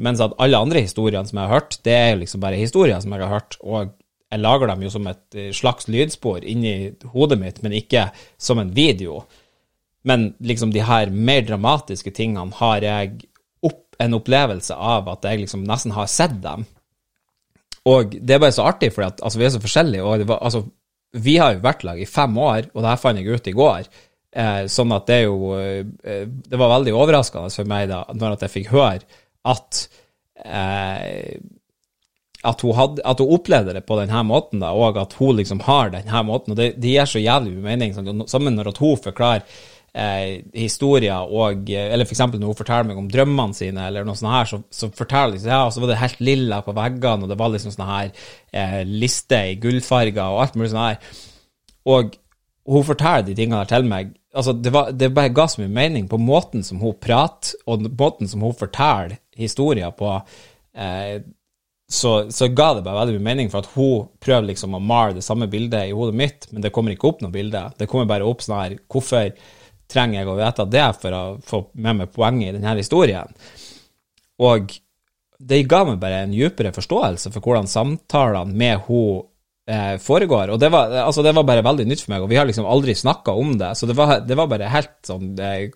Mens 0.00 0.22
at 0.24 0.36
alle 0.40 0.60
andre 0.60 0.82
historiene 0.84 1.28
som 1.28 1.40
jeg 1.40 1.50
har 1.50 1.60
hørt, 1.60 1.78
det 1.84 1.96
er 1.96 2.20
liksom 2.20 2.42
bare 2.42 2.60
historier 2.60 3.02
som 3.02 3.12
jeg 3.12 3.24
har 3.24 3.34
hørt, 3.34 3.58
og 3.60 3.92
jeg 4.30 4.42
lager 4.44 4.70
dem 4.70 4.84
jo 4.86 4.92
som 4.94 5.08
et 5.10 5.36
eh, 5.36 5.50
slags 5.56 5.88
lydspor 5.90 6.44
inni 6.46 6.92
hodet 7.12 7.38
mitt, 7.40 7.62
men 7.64 7.74
ikke 7.76 8.08
som 8.38 8.60
en 8.62 8.70
video. 8.74 9.24
Men 10.06 10.30
liksom 10.38 10.72
de 10.72 10.84
her 10.86 11.10
mer 11.10 11.42
dramatiske 11.48 12.12
tingene 12.16 12.54
har 12.60 12.86
jeg 12.86 13.24
opp, 13.66 13.82
en 14.00 14.16
opplevelse 14.16 14.76
av 14.76 15.10
at 15.12 15.26
jeg 15.26 15.42
liksom 15.42 15.66
nesten 15.66 15.96
har 15.96 16.08
sett 16.08 16.38
dem. 16.44 16.64
Og 17.90 18.14
det 18.14 18.36
er 18.36 18.42
bare 18.42 18.54
så 18.54 18.68
artig, 18.70 18.92
for 18.94 19.08
altså, 19.08 19.40
vi 19.40 19.48
er 19.48 19.52
så 19.56 19.62
forskjellige. 19.62 20.04
og 20.04 20.28
var, 20.28 20.38
altså, 20.44 20.64
Vi 21.12 21.36
har 21.36 21.54
jo 21.56 21.64
vært 21.64 21.84
lag 21.84 22.00
i 22.00 22.06
fem 22.06 22.38
år, 22.38 22.70
og 22.72 22.82
det 22.82 22.90
her 22.90 23.02
fant 23.02 23.18
jeg 23.18 23.26
ut 23.26 23.46
i 23.50 23.56
går. 23.56 23.88
Eh, 24.30 24.64
sånn 24.70 24.92
at 24.94 25.08
det 25.10 25.14
er 25.16 25.24
jo 25.24 25.56
eh, 25.58 26.20
Det 26.22 26.54
var 26.54 26.70
veldig 26.76 26.92
overraskende 26.94 27.50
for 27.50 27.66
meg 27.66 27.88
da, 27.90 28.04
når 28.14 28.36
jeg 28.44 28.52
fikk 28.52 28.68
høre 28.70 29.00
at 29.50 29.80
eh, 30.44 31.40
at 32.40 32.62
hun, 32.64 32.72
hadde, 32.72 33.02
at 33.04 33.20
hun, 33.20 33.34
opplevde 33.36 33.74
det 33.76 33.82
på 33.84 33.98
denne 33.98 34.22
måten, 34.24 34.62
da, 34.62 34.70
og 34.72 34.96
at 34.96 35.12
hun 35.18 35.36
liksom 35.36 35.60
har 35.66 35.90
denne 35.92 36.22
måten. 36.24 36.54
og 36.54 36.56
Det, 36.56 36.70
det 36.80 36.94
gir 36.94 37.10
så 37.10 37.20
jævlig 37.20 37.58
mening. 37.60 37.92
Sånn, 37.92 38.24
sammen 38.32 38.56
når 38.56 38.70
hun 38.78 38.96
forklarer 39.04 39.44
eh, 39.92 40.40
historier, 40.56 41.28
og, 41.28 41.68
eller 41.68 42.06
f.eks. 42.06 42.22
når 42.32 42.46
hun 42.48 42.56
forteller 42.56 42.88
meg 42.88 43.02
om 43.02 43.10
drømmene 43.12 43.56
sine, 43.56 43.90
eller 43.90 44.08
noe 44.08 44.16
sånt 44.16 44.32
her, 44.32 44.48
så, 44.48 44.62
så 44.72 44.88
forteller 44.88 45.36
liksom, 45.36 45.52
ja, 45.52 45.66
så 45.68 45.82
var 45.82 45.92
det 45.92 46.00
helt 46.00 46.24
lilla 46.24 46.62
på 46.64 46.76
veggene, 46.76 47.26
og 47.26 47.32
det 47.32 47.38
var 47.42 47.52
liksom 47.52 47.74
sånne 47.74 47.90
her 47.90 48.10
eh, 48.54 48.80
lister 48.88 49.52
i 49.52 49.60
gullfarger 49.60 50.24
og 50.24 50.44
alt 50.46 50.56
mulig 50.56 50.72
sånn 50.72 50.86
her. 50.86 51.14
Og 51.90 52.16
hun 52.68 52.84
forteller 52.84 53.28
de 53.28 53.36
tingene 53.38 53.66
til 53.68 53.86
meg 53.88 54.14
altså 54.34 54.52
det, 54.52 54.70
var, 54.70 54.92
det, 54.92 55.10
bare 55.14 55.32
ga 55.34 55.46
så 55.48 55.62
mye 55.62 55.72
mening 55.74 56.08
på 56.08 56.18
måten 56.20 56.64
som 56.66 56.80
hun 56.82 56.96
prater, 57.02 57.56
og 57.66 57.86
måten 57.98 58.30
som 58.30 58.44
hun 58.46 58.56
forteller 58.56 59.18
historier 59.36 59.92
på. 59.96 60.12
Eh, 60.76 61.22
så, 61.90 62.12
så, 62.30 62.48
ga 62.54 62.74
det 62.76 62.84
bare 62.86 63.00
veldig 63.00 63.16
mye 63.18 63.28
mening, 63.30 63.48
for 63.50 63.64
at 63.64 63.72
hun 63.74 64.10
prøver 64.22 64.52
liksom 64.52 64.76
å 64.78 64.82
male 64.82 65.16
det 65.16 65.24
samme 65.26 65.50
bildet 65.50 65.90
i 65.90 65.96
hodet 65.96 66.18
mitt, 66.20 66.46
men 66.52 66.62
det 66.62 66.70
kommer 66.74 66.94
ikke 66.94 67.08
opp 67.10 67.24
noe 67.24 67.34
bilde. 67.34 67.64
Det 67.78 67.88
kommer 67.90 68.10
bare 68.10 68.28
opp 68.28 68.44
sånn 68.44 68.60
her 68.60 68.76
Hvorfor 68.90 69.32
trenger 69.90 70.20
jeg 70.20 70.30
å 70.30 70.36
vite 70.38 70.68
det 70.70 70.86
for 71.00 71.16
å 71.16 71.24
få 71.42 71.64
med 71.82 71.98
meg 72.02 72.14
poenget 72.14 72.52
i 72.52 72.60
denne 72.60 72.76
historien? 72.78 73.34
Og 74.40 74.70
det 75.40 75.64
ga 75.68 75.82
meg 75.88 75.98
bare 75.98 76.22
en 76.26 76.36
dypere 76.36 76.70
forståelse 76.76 77.32
for 77.32 77.42
hvordan 77.42 77.68
samtalene 77.70 78.54
med 78.54 78.86
hun 78.86 79.24
foregår. 80.02 80.52
Og 80.54 80.60
det 80.60 80.70
var, 80.72 80.92
altså, 81.04 81.22
det 81.22 81.34
var, 81.36 81.46
bare 81.46 81.64
veldig 81.66 81.86
nytt 81.88 82.04
for 82.04 82.14
meg, 82.14 82.24
og 82.24 82.30
vi 82.32 82.38
har 82.40 82.48
liksom 82.48 82.68
aldri 82.68 82.94
snakka 82.98 83.34
om 83.38 83.56
det. 83.60 83.74
Så 83.78 83.88
det 83.90 83.96
var, 83.98 84.20
det 84.26 84.38
var 84.38 84.48
bare 84.50 84.70
helt 84.72 84.96
sånn 85.06 85.34
eh, 85.38 85.68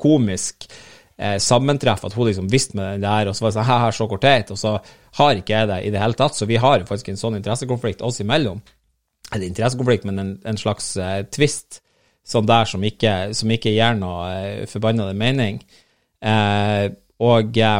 komisk 0.00 0.68
eh, 1.16 1.36
sammentreff 1.42 2.04
at 2.06 2.16
hun 2.16 2.28
liksom 2.28 2.48
visste 2.52 2.78
med 2.78 2.96
det 2.96 3.08
der, 3.08 3.30
og 3.30 3.36
så 3.36 3.46
var 3.46 3.52
det 3.52 3.58
sånn 3.58 3.68
her, 3.70 3.96
så 3.96 4.08
kortet, 4.10 4.52
og 4.54 4.60
så 4.60 4.76
har 5.20 5.40
ikke 5.40 5.56
jeg 5.56 5.70
det 5.72 5.80
i 5.84 5.92
det 5.94 6.02
hele 6.02 6.18
tatt. 6.18 6.38
Så 6.38 6.48
vi 6.48 6.60
har 6.62 6.86
faktisk 6.88 7.12
en 7.12 7.20
sånn 7.20 7.40
interessekonflikt 7.40 8.04
oss 8.06 8.22
imellom. 8.24 8.62
Eller 9.32 9.48
interessekonflikt, 9.48 10.06
men 10.08 10.22
en, 10.22 10.32
en 10.46 10.60
slags 10.60 10.94
eh, 11.02 11.20
tvist 11.32 11.80
sånn 12.26 12.46
der 12.48 12.66
som 12.66 12.82
ikke, 12.84 13.34
som 13.38 13.50
ikke 13.54 13.74
gir 13.74 13.98
noe 13.98 14.30
eh, 14.32 14.64
forbanna 14.70 15.12
mening. 15.16 15.60
Eh, 16.24 16.88
og 17.22 17.60
eh, 17.62 17.78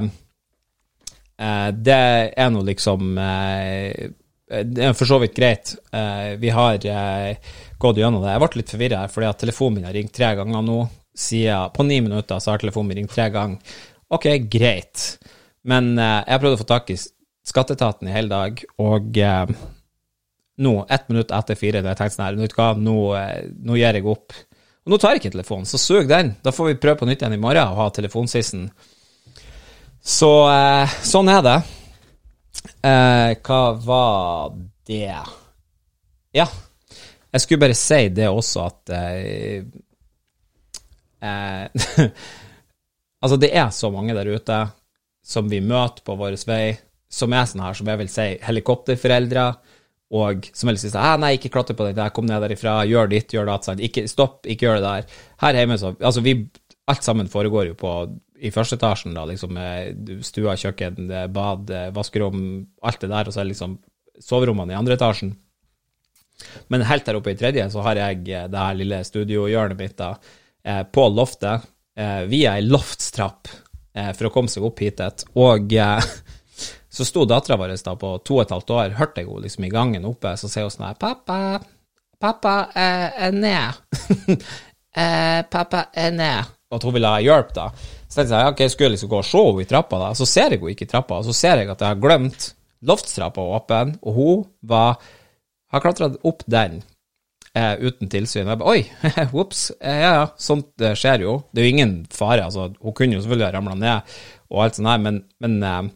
eh, 1.40 1.68
det 1.74 1.98
er 2.36 2.54
nå 2.54 2.62
liksom 2.66 3.18
eh, 3.20 4.06
Eh, 4.06 4.10
det 4.46 4.84
er 4.84 4.94
for 4.94 5.08
så 5.08 5.18
vidt 5.18 5.34
greit. 5.34 5.74
Eh, 5.90 6.36
vi 6.38 6.52
har 6.54 6.78
eh, 6.86 7.54
gått 7.82 7.98
gjennom 7.98 8.22
det. 8.22 8.30
Jeg 8.30 8.42
ble 8.42 8.60
litt 8.60 8.74
forvirra 8.74 9.02
fordi 9.10 9.28
at 9.30 9.40
telefonen 9.42 9.80
min 9.80 9.88
har 9.88 9.96
ringt 9.96 10.14
tre 10.14 10.30
ganger 10.38 10.62
nå. 10.62 10.78
Siden, 11.16 11.72
på 11.74 11.86
ni 11.88 11.98
minutter 12.04 12.38
så 12.42 12.52
har 12.52 12.62
telefonen 12.62 12.92
min 12.92 13.00
ringt 13.02 13.14
tre 13.16 13.26
ganger. 13.34 13.76
Ok, 14.12 14.28
greit. 14.52 15.06
Men 15.66 15.96
jeg 15.98 16.30
har 16.30 16.42
prøvd 16.42 16.54
å 16.54 16.60
få 16.60 16.66
tak 16.68 16.92
i 16.94 16.98
skatteetaten 17.46 18.06
i 18.06 18.12
hele 18.14 18.30
dag, 18.30 18.60
og 18.78 19.16
nå, 20.62 20.74
ett 20.94 21.08
minutt 21.10 21.32
etter 21.34 21.58
fire, 21.58 21.80
da 21.82 21.90
jeg 21.90 21.98
tenkte 21.98 22.14
sånn 22.14 22.26
her, 22.28 22.78
nå, 22.78 22.98
nå 23.66 23.78
gir 23.80 23.98
jeg 23.98 24.06
opp. 24.06 24.36
Og 24.86 24.92
nå 24.92 25.00
tar 25.02 25.16
jeg 25.16 25.24
ikke 25.24 25.32
telefonen, 25.34 25.66
så 25.66 25.80
sug 25.82 26.06
den. 26.06 26.36
Da 26.46 26.52
får 26.54 26.70
vi 26.70 26.78
prøve 26.84 27.00
på 27.00 27.08
nytt 27.10 27.24
igjen 27.24 27.34
i 27.34 27.40
morgen 27.42 27.72
og 27.72 27.80
ha 27.80 27.88
telefonsissen. 27.96 28.68
Så 30.06 30.30
sånn 31.02 31.32
er 31.34 31.42
det. 31.42 31.56
Eh, 32.86 33.32
hva 33.46 33.60
var 33.82 34.56
det 34.86 35.12
Ja, 36.36 36.46
jeg 37.32 37.42
skulle 37.42 37.64
bare 37.66 37.76
si 37.76 38.00
det 38.16 38.28
også, 38.30 38.66
at 38.70 38.92
eh, 38.96 39.64
eh, 41.20 42.08
Altså, 43.24 43.38
det 43.40 43.50
er 43.56 43.70
så 43.74 43.90
mange 43.90 44.14
der 44.14 44.28
ute 44.28 44.58
som 45.26 45.48
vi 45.50 45.58
møter 45.64 46.04
på 46.06 46.14
vår 46.18 46.36
vei, 46.46 46.76
som 47.10 47.32
er 47.34 47.48
sånn 47.48 47.64
her, 47.64 47.74
som 47.74 47.88
jeg 47.90 47.98
vil 47.98 48.10
si 48.12 48.26
helikopterforeldre, 48.46 49.46
og 50.14 50.46
som 50.54 50.70
vil 50.70 50.78
si 50.78 50.92
sånn 50.92 51.24
Nei, 51.24 51.32
ikke 51.34 51.50
klatre 51.56 51.74
på 51.74 51.88
den 51.88 51.96
der, 51.98 52.12
kom 52.14 52.28
ned 52.28 52.44
derifra, 52.44 52.78
gjør 52.86 53.10
ditt, 53.10 53.34
gjør 53.34 53.48
datt. 53.50 53.72
Ikke, 53.82 54.06
stopp, 54.10 54.44
ikke 54.46 54.68
gjør 54.68 54.78
det 54.78 54.86
der. 54.86 55.18
Her 55.42 55.58
hjemme, 55.58 55.80
så 55.80 55.96
Altså, 55.98 56.22
vi 56.22 56.38
Alt 56.86 57.02
sammen 57.02 57.26
foregår 57.26 57.72
jo 57.72 57.74
på 57.74 57.92
i 58.40 58.52
første 58.54 58.76
etasjen, 58.78 59.14
da, 59.16 59.24
liksom 59.28 59.54
med 59.56 60.12
stua, 60.26 60.56
kjøkken, 60.58 61.10
eh, 61.10 61.26
bad, 61.32 61.70
eh, 61.70 61.90
vaskerom, 61.94 62.40
alt 62.82 63.00
det 63.00 63.10
der, 63.12 63.28
og 63.28 63.34
så 63.34 63.42
er 63.42 63.50
liksom 63.50 63.78
soverommene 64.22 64.74
i 64.74 64.78
andre 64.78 64.96
etasjen. 64.96 65.34
Men 66.68 66.84
helt 66.88 67.06
der 67.06 67.16
oppe 67.16 67.32
i 67.32 67.38
tredje 67.38 67.64
så 67.72 67.82
har 67.84 67.96
jeg 67.96 68.24
det 68.24 68.60
her 68.60 68.76
lille 68.76 69.00
studiohjørnet 69.04 69.78
mitt 69.78 69.96
da, 69.96 70.10
på 70.92 71.04
loftet, 71.08 71.64
via 72.28 72.56
ei 72.58 72.64
loftstrapp 72.66 73.48
for 74.18 74.28
å 74.28 74.30
komme 74.34 74.52
seg 74.52 74.66
opp 74.68 74.82
hit. 74.84 75.00
Og 75.40 75.72
så 76.96 77.06
sto 77.08 77.24
dattera 77.24 77.56
vår 77.56 77.72
da 77.80 77.94
på 77.96 78.10
to 78.20 78.36
og 78.36 78.42
et 78.44 78.52
halvt 78.52 78.74
år, 78.76 78.96
hørte 78.98 79.24
jeg 79.24 79.30
henne 79.30 79.46
liksom 79.46 79.64
i 79.64 79.72
gangen 79.72 80.08
oppe, 80.08 80.34
så 80.36 80.52
sier 80.52 80.68
hun 80.68 80.74
sånn 80.74 80.90
her 80.90 81.00
Pappa, 81.00 81.38
pappa, 82.20 82.56
er 82.76 83.32
ned. 83.32 83.80
pappa 85.56 85.86
er 85.96 86.12
ned 86.20 86.56
at 86.74 86.82
hun 86.82 86.96
ville 86.96 87.10
ha 87.10 87.22
hjelp, 87.22 87.52
da. 87.54 87.68
Så 88.06 88.20
tenkte 88.20 88.38
jeg 88.38 88.54
ok, 88.54 88.64
jeg 88.64 88.74
skulle 88.74 88.94
liksom 88.94 89.10
gå 89.10 89.20
og 89.20 89.26
se 89.26 89.42
henne 89.42 89.64
i 89.64 89.70
trappa, 89.70 90.00
da. 90.02 90.10
Så 90.16 90.28
ser 90.30 90.52
jeg 90.54 90.60
henne 90.60 90.74
ikke 90.74 90.86
i 90.86 90.90
trappa, 90.90 91.20
og 91.20 91.28
så 91.28 91.34
ser 91.36 91.62
jeg 91.62 91.70
at 91.72 91.82
jeg 91.82 91.94
har 91.94 92.02
glemt 92.02 92.50
loftstrappa 92.86 93.42
åpen, 93.56 93.96
og 94.04 94.18
hun 94.18 94.44
var 94.62 95.00
har 95.72 95.82
klatra 95.82 96.10
opp 96.28 96.44
den 96.46 96.80
eh, 97.56 97.74
uten 97.82 98.10
tilsyn. 98.12 98.46
Jeg 98.46 98.60
bare 98.60 98.76
oi, 98.76 99.10
ops, 99.42 99.68
eh, 99.80 100.00
ja 100.04 100.12
ja, 100.20 100.24
sånt 100.40 100.84
eh, 100.84 100.96
skjer 100.98 101.26
jo. 101.26 101.36
Det 101.50 101.62
er 101.62 101.68
jo 101.68 101.76
ingen 101.76 101.94
fare. 102.14 102.46
altså, 102.46 102.70
Hun 102.80 102.96
kunne 102.96 103.18
jo 103.18 103.22
selvfølgelig 103.24 103.48
ha 103.48 103.54
ramla 103.56 103.78
ned 103.80 104.18
og 104.46 104.62
alt 104.62 104.78
sånt 104.78 104.92
her, 104.92 105.02
men, 105.02 105.22
men 105.42 105.56
eh, 105.66 105.88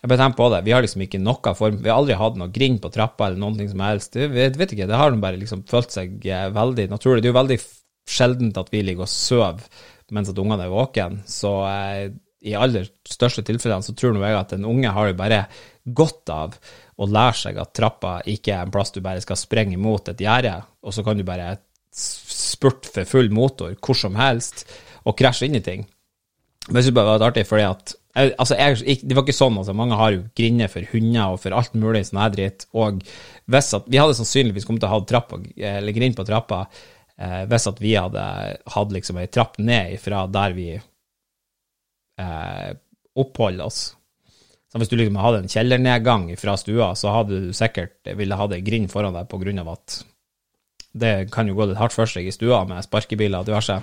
jeg 0.00 0.08
bare 0.08 0.22
tenker 0.22 0.40
på 0.40 0.48
det. 0.54 0.62
Vi 0.64 0.74
har 0.74 0.84
liksom 0.84 1.04
ikke 1.04 1.20
noe 1.20 1.54
form 1.56 1.80
Vi 1.82 1.90
har 1.90 2.00
aldri 2.00 2.16
hatt 2.16 2.38
noe 2.40 2.52
grind 2.52 2.80
på 2.80 2.92
trappa 2.92 3.28
eller 3.28 3.40
noen 3.40 3.58
ting 3.58 3.68
som 3.72 3.84
helst. 3.84 4.16
Du 4.16 4.32
vet, 4.32 4.56
vet 4.60 4.74
ikke, 4.76 4.88
det 4.88 5.00
har 5.00 5.16
bare 5.20 5.40
liksom 5.40 5.64
følt 5.68 5.94
seg 5.96 6.26
eh, 6.28 6.48
veldig 6.56 6.90
naturlig. 6.92 7.24
Det 7.24 7.30
er 7.30 7.34
jo 7.34 7.40
veldig 7.40 7.60
sjeldent 8.10 8.58
at 8.58 8.70
vi 8.72 8.84
ligger 8.84 9.06
og 9.06 9.12
sover 9.12 9.86
mens 10.14 10.30
at 10.32 10.38
ungene 10.40 10.66
er 10.66 10.72
våken, 10.72 11.22
Så 11.28 11.52
eh, 11.68 12.10
i 12.40 12.54
aller 12.56 12.88
største 13.04 13.44
tilfellene 13.44 13.84
så 13.84 13.94
tror 13.96 14.16
jeg 14.16 14.36
at 14.36 14.54
en 14.56 14.68
unge 14.68 14.92
har 14.96 15.10
jo 15.10 15.18
bare 15.18 15.42
godt 15.84 16.32
av 16.32 16.56
å 17.00 17.08
lære 17.08 17.36
seg 17.36 17.58
at 17.60 17.74
trappa 17.76 18.20
ikke 18.28 18.54
er 18.54 18.64
en 18.64 18.72
plass 18.72 18.92
du 18.94 19.00
bare 19.04 19.20
skal 19.24 19.38
sprenge 19.40 19.76
mot 19.80 20.08
et 20.08 20.20
gjerde, 20.20 20.54
og 20.84 20.94
så 20.94 21.04
kan 21.04 21.18
du 21.18 21.24
bare 21.26 21.58
spurte 21.92 22.92
for 22.92 23.08
full 23.08 23.30
motor 23.34 23.74
hvor 23.80 23.98
som 23.98 24.16
helst 24.16 24.66
og 25.04 25.16
krasje 25.18 25.48
inn 25.48 25.58
i 25.58 25.64
ting. 25.64 25.86
Men 26.68 26.80
jeg 26.80 26.88
synes 26.88 26.96
bare 26.96 27.16
det 27.16 27.24
var 27.24 27.30
artig, 27.30 27.46
fordi 27.48 27.66
at 27.66 27.94
altså, 28.14 28.56
jeg, 28.58 29.00
Det 29.02 29.16
var 29.16 29.24
ikke 29.24 29.36
sånn, 29.36 29.58
altså. 29.58 29.74
Mange 29.76 29.96
har 29.98 30.12
jo 30.14 30.22
grinder 30.36 30.70
for 30.70 30.86
hunder 30.92 31.34
og 31.34 31.40
for 31.42 31.56
alt 31.56 31.76
mulig 31.78 32.04
sånn 32.08 32.20
her 32.22 32.32
dritt. 32.34 32.66
Og 32.76 33.00
hvis 33.50 33.74
at 33.78 33.88
Vi 33.90 34.00
hadde 34.00 34.16
sannsynligvis 34.18 34.66
kommet 34.68 34.84
til 34.84 34.90
å 34.90 34.94
ha 34.94 35.04
trappa, 35.08 35.40
eller 35.56 35.96
grind 35.96 36.18
på 36.18 36.26
trappa 36.28 36.64
eh, 37.20 37.42
hvis 37.50 37.68
at 37.70 37.80
vi 37.82 37.94
hadde 37.96 38.24
hatt 38.74 38.94
liksom 38.94 39.20
ei 39.20 39.28
trapp 39.32 39.58
ned 39.62 39.96
fra 40.02 40.26
der 40.30 40.56
vi 40.56 40.68
eh, 40.74 42.70
oppholder 43.20 43.66
oss. 43.66 43.96
Så 44.70 44.78
hvis 44.78 44.90
du 44.92 44.96
liksom 44.96 45.18
hadde 45.18 45.42
en 45.42 45.50
kjellernedgang 45.50 46.28
fra 46.38 46.54
stua, 46.60 46.92
så 46.94 47.10
hadde 47.14 47.40
du 47.42 47.52
sikkert 47.56 48.12
ville 48.16 48.38
hatt 48.38 48.54
ei 48.54 48.62
grind 48.62 48.90
foran 48.92 49.16
deg 49.16 49.58
av 49.64 49.72
at 49.74 50.00
det 50.90 51.30
kan 51.30 51.46
jo 51.46 51.54
gå 51.54 51.68
litt 51.70 51.78
hardt 51.78 51.94
for 51.94 52.10
seg 52.10 52.26
i 52.26 52.34
stua 52.34 52.64
med 52.66 52.82
sparkebiler 52.86 53.42
og 53.42 53.46
diverse. 53.50 53.76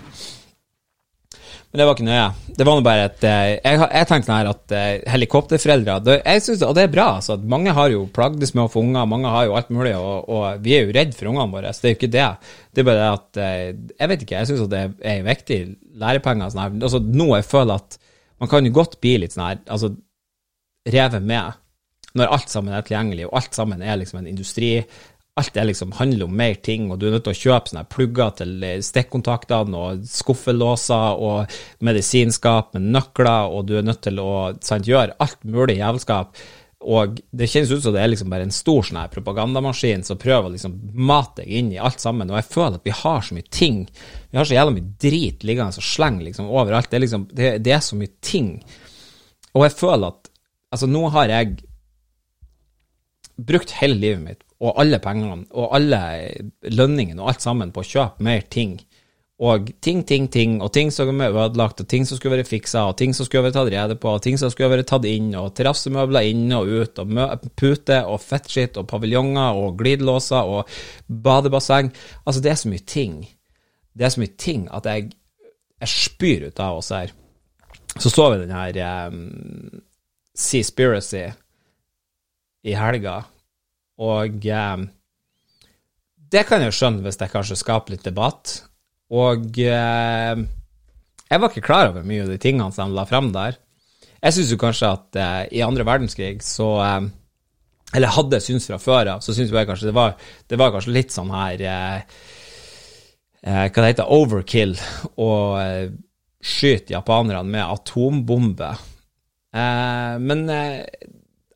Men 1.72 1.80
det 1.82 1.86
var 1.88 1.98
ikke 1.98 2.08
nøye. 2.08 2.28
Det 2.58 2.66
var 2.66 2.78
nå 2.78 2.84
bare 2.86 3.08
et 3.10 3.26
eh, 3.28 3.50
Jeg, 3.58 3.80
jeg 3.84 4.08
tenkte 4.10 4.34
her 4.34 4.50
at 4.50 4.74
uh, 4.74 5.12
helikopterforeldre 5.12 5.98
jeg 6.16 6.44
synes, 6.46 6.64
Og 6.64 6.74
det 6.78 6.86
er 6.86 6.94
bra. 6.94 7.08
altså, 7.20 7.36
at 7.36 7.44
Mange 7.52 7.74
har 7.76 7.92
jo 7.92 8.06
plagdes 8.14 8.54
med 8.56 8.64
å 8.66 8.72
få 8.72 8.84
unger, 8.86 9.10
mange 9.10 9.32
har 9.34 9.50
jo 9.50 9.58
alt 9.60 9.70
mulig, 9.76 9.94
og, 10.00 10.30
og 10.32 10.64
vi 10.64 10.78
er 10.78 10.88
jo 10.88 10.96
redd 10.96 11.14
for 11.18 11.32
ungene 11.34 11.52
våre. 11.54 11.74
så 11.74 11.84
Det 11.84 11.90
er 11.90 11.96
jo 11.96 12.00
ikke 12.00 12.14
det. 12.16 12.28
Det 12.72 12.84
er 12.84 12.90
bare 12.90 13.04
det 13.04 13.12
at 13.12 13.42
uh, 13.44 13.94
Jeg 14.00 14.12
vet 14.14 14.26
ikke, 14.26 14.40
jeg 14.40 14.52
syns 14.52 14.72
det 14.72 14.84
er 15.14 15.28
viktig. 15.28 15.62
Lærepenger 16.02 16.48
og 16.48 16.56
sånn 16.56 16.64
her. 16.64 16.76
Altså, 16.90 17.04
nå 17.22 17.30
jeg 17.36 17.50
føler 17.52 17.84
at 17.84 18.02
man 18.38 18.52
kan 18.52 18.66
jo 18.68 18.76
godt 18.76 19.00
bli 19.02 19.16
litt 19.24 19.34
sånn 19.34 19.48
her 19.48 19.64
altså, 19.66 19.96
revet 20.88 21.24
med 21.26 21.64
når 22.18 22.32
alt 22.34 22.50
sammen 22.50 22.74
er 22.74 22.86
tilgjengelig, 22.86 23.28
og 23.28 23.36
alt 23.38 23.58
sammen 23.58 23.82
er 23.84 24.00
liksom 24.00 24.22
en 24.22 24.30
industri 24.30 24.72
alt 25.38 25.54
det 25.54 25.66
liksom 25.70 25.96
handler 25.98 26.26
om 26.26 26.38
mer 26.38 26.56
ting, 26.66 26.90
og 26.92 27.00
du 27.00 27.08
er 27.08 27.16
nødt 27.16 27.28
til 27.28 27.36
å 27.36 27.42
kjøpe 27.42 27.72
sånne 27.72 27.88
plugger 27.94 28.36
til 28.40 28.68
stikkontaktene 28.86 29.82
og 29.82 30.06
skuffelåser 30.10 31.22
og 31.24 31.58
medisinskap 31.86 32.74
med 32.76 32.88
nøkler, 32.96 33.52
og 33.54 33.68
du 33.70 33.76
er 33.78 33.86
nødt 33.86 34.02
til 34.08 34.22
å 34.24 34.32
sant, 34.66 34.90
gjøre 34.90 35.18
alt 35.24 35.44
mulig 35.46 35.78
jævelskap. 35.78 36.42
Og 36.88 37.18
det 37.34 37.50
kjennes 37.50 37.72
ut 37.74 37.84
som 37.84 37.96
det 37.96 38.04
er 38.04 38.12
liksom 38.12 38.30
bare 38.32 38.46
en 38.46 38.54
stor 38.54 38.86
sånn 38.86 39.00
her 39.02 39.12
propagandamaskin 39.12 40.06
som 40.06 40.20
prøver 40.22 40.46
å 40.48 40.54
liksom 40.54 40.76
mate 40.94 41.42
deg 41.42 41.54
inn 41.60 41.72
i 41.74 41.80
alt 41.82 42.02
sammen. 42.04 42.30
Og 42.30 42.38
jeg 42.38 42.50
føler 42.52 42.78
at 42.78 42.86
vi 42.86 42.94
har 42.96 43.26
så 43.26 43.38
mye 43.38 43.50
ting. 43.50 43.80
Vi 44.30 44.38
har 44.38 44.48
så 44.48 44.56
jævla 44.56 44.76
mye 44.76 44.94
drit 45.02 45.46
liggende 45.48 45.82
og 45.82 45.88
sleng 45.88 46.22
liksom 46.22 46.52
overalt. 46.54 46.92
Det 46.92 47.00
er, 47.00 47.04
liksom, 47.04 47.26
det, 47.34 47.52
det 47.66 47.74
er 47.74 47.82
så 47.84 47.98
mye 47.98 48.14
ting. 48.22 48.52
Og 49.58 49.66
jeg 49.68 49.78
føler 49.80 50.14
at 50.14 50.34
Altså, 50.68 50.84
nå 50.92 51.00
har 51.14 51.30
jeg 51.32 51.62
brukt 53.40 53.72
hele 53.80 53.96
livet 53.96 54.20
mitt 54.20 54.42
og 54.58 54.80
alle 54.82 55.00
pengene 55.02 55.46
og 55.54 55.74
alle 55.78 56.00
lønningene 56.74 57.22
og 57.22 57.34
alt 57.34 57.44
sammen 57.46 57.74
på 57.74 57.84
å 57.84 57.90
kjøpe 57.92 58.26
mer 58.26 58.46
ting. 58.50 58.78
Og 59.38 59.68
ting, 59.86 60.00
ting, 60.02 60.26
ting, 60.34 60.56
og 60.66 60.72
ting 60.74 60.90
som 60.90 61.20
er 61.22 61.36
ødelagt, 61.36 61.84
og 61.84 61.88
ting 61.88 62.08
som 62.10 62.18
skulle 62.18 62.40
vært 62.40 62.50
fiksa, 62.50 62.88
og 62.90 62.96
ting 62.98 63.12
som 63.14 63.28
skulle 63.28 63.44
vært 63.46 63.54
tatt 63.60 63.70
rede 63.70 63.98
på, 64.02 64.16
og 64.18 64.24
ting 64.26 64.40
som 64.42 64.50
skulle 64.50 64.72
vært 64.72 64.88
tatt 64.90 65.06
inn, 65.06 65.28
og 65.38 65.52
terrassemøbler 65.54 66.32
inn 66.32 66.56
og 66.58 66.72
ut, 66.72 67.02
og 67.04 67.46
pute 67.54 68.00
og 68.10 68.18
fettskitt 68.24 68.80
og 68.82 68.88
paviljonger 68.90 69.60
og 69.62 69.78
glidelåser 69.78 70.50
og 70.50 70.74
badebasseng. 71.06 71.94
Altså, 72.26 72.42
det 72.42 72.52
er 72.52 72.60
så 72.64 72.74
mye 72.74 72.88
ting. 72.90 73.22
Det 73.94 74.08
er 74.08 74.16
så 74.16 74.24
mye 74.24 74.36
ting 74.42 74.66
at 74.74 74.90
jeg, 74.90 75.12
jeg 75.86 75.94
spyr 75.94 76.50
ut 76.50 76.66
av 76.66 76.82
oss 76.82 76.90
her. 76.98 77.14
Så 78.02 78.10
så 78.10 78.32
vi 78.34 78.42
den 78.42 78.58
her 78.58 79.08
um, 79.14 79.22
Seaspiracy 80.38 81.28
i 82.66 82.74
helga 82.78 83.22
og 83.98 84.46
eh, 84.46 84.86
det 86.32 86.44
kan 86.48 86.62
jeg 86.62 86.72
jo 86.72 86.78
skjønne 86.80 87.06
hvis 87.06 87.20
det 87.20 87.32
kanskje 87.32 87.60
skaper 87.60 87.96
litt 87.96 88.06
debatt. 88.08 88.60
Og 89.16 89.60
eh, 89.64 90.42
jeg 91.28 91.42
var 91.44 91.52
ikke 91.52 91.66
klar 91.66 91.92
over 91.92 92.08
mye 92.08 92.26
av 92.26 92.34
de 92.34 92.40
tingene 92.42 92.74
som 92.76 92.92
de 92.92 92.98
la 92.98 93.08
frem 93.08 93.32
der. 93.36 93.60
Jeg 94.18 94.36
syns 94.36 94.52
jo 94.52 94.60
kanskje 94.60 94.92
at 94.92 95.20
eh, 95.22 95.42
i 95.60 95.64
andre 95.66 95.86
verdenskrig 95.88 96.42
så 96.46 96.72
eh, 96.84 97.02
Eller 97.96 98.12
hadde 98.12 98.42
syntes 98.44 98.68
fra 98.68 98.80
før 98.82 99.14
av, 99.14 99.22
så 99.24 99.32
syns 99.36 99.54
jeg 99.54 99.68
kanskje 99.70 99.88
det 99.88 99.96
var, 99.96 100.18
det 100.50 100.60
var 100.60 100.74
kanskje 100.74 100.96
litt 100.96 101.14
sånn 101.16 101.32
her 101.32 101.62
eh, 101.64 102.18
eh, 103.44 103.66
Hva 103.70 103.84
det 103.84 103.92
heter 103.94 104.12
overkill 104.12 104.76
å 105.24 105.30
skyte 106.48 106.94
japanerne 106.94 107.48
med 107.50 107.64
atombombe. 107.66 108.70
men 110.22 110.44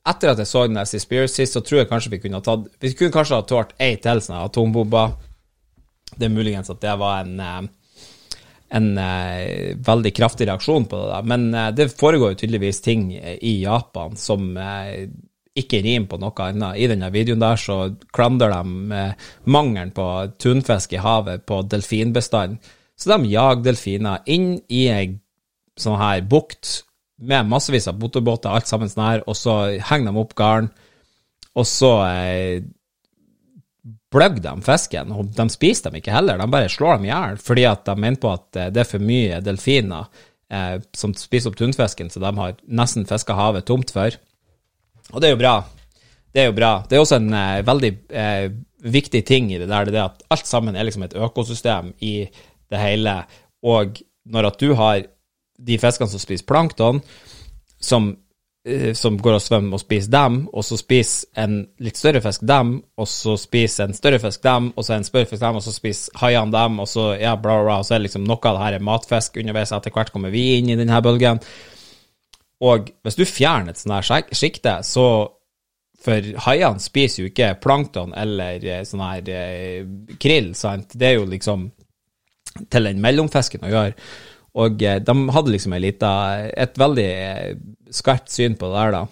etter 0.08 0.32
at 0.32 0.40
jeg 0.42 0.50
så 0.50 0.66
den 0.66 0.80
der 0.80 0.88
sist, 0.90 1.54
så 1.54 1.62
tror 1.62 1.84
jeg 1.84 1.90
kanskje 1.92 2.16
vi 2.16 2.22
kunne 2.24 2.40
ha 2.40 2.46
tatt 2.46 2.70
Vi 2.82 2.94
kunne 2.98 3.14
kanskje 3.14 3.38
ha 3.38 3.46
tålt 3.46 3.76
ei 3.82 3.96
til 4.02 4.22
sånne 4.24 4.46
atombomber. 4.48 5.14
Det 6.18 6.28
er 6.28 6.34
muligens 6.34 6.72
at 6.74 6.82
det 6.82 6.98
var 7.00 7.22
en 7.26 7.40
eh, 7.40 7.62
en 8.72 8.94
uh, 8.96 9.76
veldig 9.84 10.14
kraftig 10.16 10.46
reaksjon 10.48 10.86
på 10.88 10.96
det. 10.96 11.08
der. 11.12 11.26
Men 11.28 11.42
uh, 11.52 11.74
det 11.76 11.90
foregår 11.92 12.32
jo 12.32 12.38
tydeligvis 12.40 12.80
ting 12.82 13.10
i 13.12 13.58
Japan 13.66 14.16
som 14.16 14.54
ikke 15.60 15.82
rimer 15.84 16.08
på 16.08 16.20
noe 16.22 16.46
annet. 16.46 16.80
I 16.80 16.88
denne 16.88 17.10
videoen 17.12 17.44
der 17.44 17.60
så 17.60 17.78
klandrer 18.16 18.54
de 18.56 19.02
mangelen 19.44 19.92
på 19.92 20.06
tunfisk 20.40 20.96
i 20.96 21.02
havet 21.04 21.44
på 21.44 21.60
delfinbestand. 21.68 22.62
Så 22.96 23.12
de 23.12 23.34
jager 23.34 23.66
delfiner 23.66 24.24
inn 24.32 24.54
i 24.72 24.86
ei 24.88 25.20
sånn 25.76 26.00
her 26.00 26.24
bukt 26.32 26.86
med 27.22 27.50
massevis 27.50 27.88
av 27.90 28.00
motorbåter, 28.02 28.50
alt 28.50 28.70
sammen 28.70 28.90
sånn 28.90 29.06
her, 29.06 29.24
og 29.30 29.38
så 29.38 29.58
henger 29.92 30.12
de 30.12 30.22
opp 30.22 30.34
garn, 30.38 30.70
og 31.58 31.68
så 31.68 31.92
eh, 32.08 32.64
bløgger 34.12 34.44
de 34.46 34.56
fisken. 34.66 35.14
Og 35.16 35.32
de 35.36 35.46
spiser 35.54 35.90
dem 35.90 36.00
ikke 36.02 36.16
heller, 36.16 36.40
de 36.40 36.50
bare 36.52 36.72
slår 36.72 36.98
dem 36.98 37.08
i 37.08 37.12
hjel 37.12 37.40
fordi 37.42 37.68
at 37.70 37.86
de 37.88 37.96
mener 38.00 38.22
på 38.22 38.32
at 38.34 38.60
eh, 38.60 38.72
det 38.74 38.84
er 38.84 38.90
for 38.90 39.04
mye 39.12 39.42
delfiner 39.46 40.10
eh, 40.52 40.76
som 40.98 41.16
spiser 41.18 41.52
opp 41.52 41.60
tunfisken, 41.60 42.12
så 42.12 42.24
de 42.24 42.34
har 42.40 42.58
nesten 42.68 43.08
fiska 43.10 43.38
havet 43.38 43.68
tomt 43.70 43.94
for. 43.96 44.18
Og 45.12 45.22
det 45.22 45.30
er 45.30 45.36
jo 45.36 45.42
bra. 45.42 45.56
Det 46.32 46.44
er 46.44 46.52
jo 46.52 46.56
bra. 46.56 46.74
Det 46.88 46.98
er 46.98 47.04
også 47.04 47.20
en 47.20 47.34
eh, 47.36 47.64
veldig 47.68 47.94
eh, 48.24 48.46
viktig 48.82 49.24
ting 49.28 49.52
i 49.52 49.60
det 49.62 49.70
der, 49.70 49.92
det 49.92 50.00
er 50.00 50.10
at 50.10 50.24
alt 50.34 50.48
sammen 50.50 50.76
er 50.76 50.88
liksom 50.88 51.06
et 51.06 51.18
økosystem 51.18 51.92
i 52.02 52.16
det 52.72 52.80
hele, 52.80 53.20
og 53.68 54.00
når 54.32 54.48
at 54.48 54.62
du 54.62 54.72
har 54.80 55.04
de 55.68 55.78
fiskene 55.82 56.12
som 56.12 56.22
spiser 56.22 56.48
plankton, 56.50 57.02
som, 57.82 58.12
eh, 58.68 58.94
som 58.98 59.18
går 59.18 59.38
og 59.38 59.44
svømmer 59.44 59.78
og 59.78 59.84
spiser 59.84 60.14
dem, 60.14 60.38
og 60.54 60.66
så 60.66 60.78
spiser 60.80 61.44
en 61.44 61.58
litt 61.82 61.98
større 61.98 62.22
fisk 62.22 62.46
dem, 62.48 62.78
og 62.98 63.10
så 63.10 63.36
spiser 63.40 63.90
en 63.90 63.98
større 63.98 64.22
fisk 64.22 64.44
dem, 64.46 64.72
og 64.76 64.86
så 64.86 64.96
en 64.96 65.08
større 65.08 65.30
fisk 65.30 65.42
dem, 65.42 65.60
og 65.60 65.66
så 65.66 65.74
spiser 65.76 66.22
haiene 66.22 66.54
dem, 66.56 66.80
og 66.80 66.88
så 66.90 67.12
ja, 67.20 67.36
bla, 67.36 67.60
bla, 67.64 67.82
og 67.82 67.86
så 67.86 67.98
er 67.98 68.06
liksom 68.06 68.26
noe 68.26 68.42
av 68.42 68.58
det 68.58 68.66
her 68.66 68.80
er 68.80 68.88
matfisk 68.88 69.38
underveis, 69.42 69.74
etter 69.76 69.94
hvert 69.94 70.14
kommer 70.14 70.34
vi 70.34 70.48
inn 70.58 70.74
i 70.74 70.80
denne 70.80 71.04
bølgen. 71.04 71.42
Og 72.62 72.92
hvis 73.02 73.18
du 73.18 73.26
fjerner 73.26 73.74
et 73.74 73.82
sånt 73.82 73.98
her 73.98 74.34
sjikte, 74.38 74.82
så 74.86 75.06
For 76.02 76.26
haiene 76.48 76.82
spiser 76.82 77.22
jo 77.22 77.28
ikke 77.30 77.60
plankton 77.62 78.16
eller 78.18 78.64
eh, 78.66 78.80
sånn 78.90 79.04
her 79.06 79.28
eh, 79.30 79.84
krill, 80.18 80.48
sant. 80.58 80.96
Det 80.98 81.12
er 81.12 81.20
jo 81.20 81.28
liksom 81.30 81.68
til 82.74 82.88
den 82.90 83.04
mellomfisken 83.04 83.68
å 83.68 83.70
gjøre. 83.70 84.08
Og 84.60 84.84
eh, 84.84 85.00
de 85.00 85.16
hadde 85.36 85.54
liksom 85.54 85.76
lita, 85.80 86.12
et 86.52 86.78
veldig 86.80 87.08
eh, 87.08 87.58
skarpt 87.94 88.32
syn 88.34 88.58
på 88.60 88.72
det 88.72 88.80
der, 88.80 88.96
da. 88.98 89.04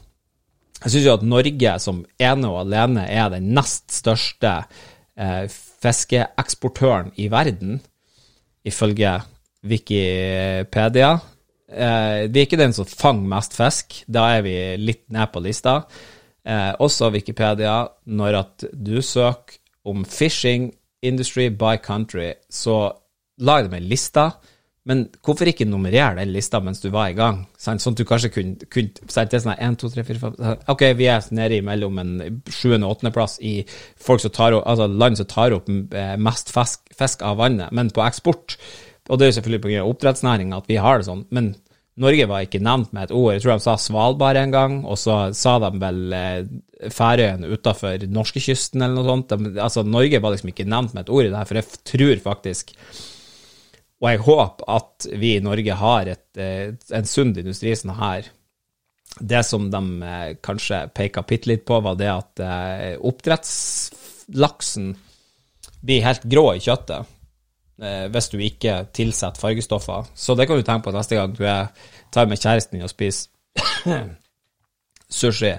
Jeg 0.80 0.94
syns 0.94 1.06
jo 1.06 1.16
at 1.18 1.26
Norge 1.28 1.74
som 1.84 2.04
ene 2.24 2.52
og 2.52 2.62
alene 2.62 3.04
er 3.12 3.32
den 3.34 3.50
nest 3.56 3.92
største 3.92 4.54
eh, 5.20 5.46
fiskeeksportøren 5.84 7.12
i 7.20 7.28
verden, 7.32 7.80
ifølge 8.68 9.18
Wikipedia. 9.68 11.18
Eh, 11.68 12.28
vi 12.32 12.40
er 12.40 12.48
ikke 12.48 12.60
den 12.60 12.76
som 12.76 12.88
fanger 12.88 13.28
mest 13.36 13.58
fisk, 13.58 14.00
da 14.08 14.30
er 14.38 14.46
vi 14.48 14.56
litt 14.80 15.06
ned 15.12 15.32
på 15.34 15.44
lista. 15.44 15.82
Eh, 16.48 16.72
også 16.80 17.12
Wikipedia, 17.14 17.82
når 18.08 18.40
at 18.40 18.70
du 18.74 19.02
søker 19.04 19.60
om 19.86 20.06
fishing 20.06 20.72
industry 21.02 21.50
by 21.50 21.78
country, 21.84 22.34
så 22.50 22.92
de 23.40 23.64
dem 23.64 23.76
ei 23.76 23.84
liste 23.84 24.26
men 24.90 25.04
hvorfor 25.22 25.52
ikke 25.52 25.68
nummerere 25.70 26.18
den 26.18 26.32
lista 26.34 26.58
mens 26.66 26.82
du 26.82 26.88
var 26.90 27.12
i 27.12 27.18
gang? 27.18 27.44
Sånn, 27.62 27.78
at 27.78 28.00
du 28.00 28.06
kanskje 28.10 28.32
kunne, 28.34 28.70
kunne 28.74 28.90
Det 29.06 29.38
er 29.38 29.44
sånn 29.44 29.54
1, 29.54 29.78
2, 29.84 29.92
3, 29.94 30.06
4, 30.08 30.22
5 30.24 30.66
Ok, 30.74 30.84
vi 30.98 31.10
er 31.14 31.28
nede 31.38 31.62
mellom 31.66 32.02
en 32.02 32.14
sjuende- 32.50 32.90
og 32.90 32.98
åttendeplass 32.98 33.38
i 33.46 33.60
folk 34.02 34.24
som 34.24 34.34
tar 34.34 34.58
opp, 34.58 34.66
altså 34.66 34.90
land 34.90 35.20
som 35.20 35.30
tar 35.30 35.54
opp 35.54 35.70
eh, 35.70 36.16
mest 36.18 36.50
fisk, 36.56 36.90
fisk 36.98 37.22
av 37.22 37.38
vannet, 37.44 37.70
men 37.76 37.92
på 37.94 38.02
eksport. 38.02 38.58
Og 39.10 39.20
det 39.20 39.28
er 39.28 39.32
jo 39.32 39.38
selvfølgelig 39.40 39.64
pga. 39.68 39.84
oppdrettsnæringa 39.92 40.58
at 40.58 40.72
vi 40.72 40.80
har 40.82 40.98
det 41.00 41.10
sånn. 41.10 41.26
Men 41.30 41.54
Norge 42.00 42.26
var 42.32 42.46
ikke 42.46 42.62
nevnt 42.64 42.94
med 42.96 43.10
et 43.10 43.14
ord. 43.14 43.34
Jeg 43.36 43.44
tror 43.44 43.58
de 43.58 43.66
sa 43.66 43.76
Svalbard 43.78 44.40
en 44.40 44.54
gang, 44.56 44.76
og 44.88 44.98
så 45.02 45.20
sa 45.36 45.58
de 45.62 45.72
vel 45.82 46.02
eh, 46.16 46.42
Færøyene 46.96 47.50
utafor 47.52 48.06
norskekysten 48.08 48.82
eller 48.82 48.96
noe 48.96 49.10
sånt. 49.10 49.34
De, 49.36 49.54
altså, 49.60 49.84
Norge 49.84 50.22
var 50.24 50.34
liksom 50.34 50.54
ikke 50.54 50.68
nevnt 50.70 50.96
med 50.96 51.06
et 51.06 51.14
ord 51.14 51.26
i 51.28 51.32
det 51.32 51.42
her, 51.42 51.50
for 51.50 51.60
jeg 51.60 51.82
tror 51.92 52.22
faktisk 52.32 52.72
og 54.00 54.08
jeg 54.08 54.22
håper 54.24 54.68
at 54.72 55.08
vi 55.20 55.34
i 55.36 55.44
Norge 55.44 55.76
har 55.76 56.08
et, 56.08 56.28
eh, 56.40 56.72
en 56.96 57.08
sunn 57.08 57.34
industri 57.36 57.74
sånn 57.76 57.98
her. 57.98 58.30
Det 59.20 59.42
som 59.44 59.68
de 59.72 59.82
eh, 60.08 60.36
kanskje 60.46 60.86
peka 60.96 61.26
bitte 61.28 61.52
litt 61.52 61.66
på, 61.68 61.82
var 61.84 61.98
det 62.00 62.10
at 62.14 62.44
eh, 62.46 62.96
oppdrettslaksen 62.96 64.94
blir 65.84 66.06
helt 66.06 66.28
grå 66.28 66.52
i 66.56 66.64
kjøttet 66.64 67.16
hvis 67.80 68.26
du 68.28 68.42
ikke 68.44 68.74
tilsetter 68.92 69.40
fargestoffer. 69.40 70.10
Så 70.12 70.34
det 70.36 70.50
kan 70.50 70.58
du 70.60 70.66
tenke 70.68 70.90
på 70.90 70.92
neste 70.92 71.16
gang 71.16 71.32
du 71.32 71.46
tar 72.12 72.26
med 72.28 72.42
kjæresten 72.42 72.76
din 72.76 72.84
og 72.84 72.92
spiser 72.92 73.32
sushi 75.22 75.54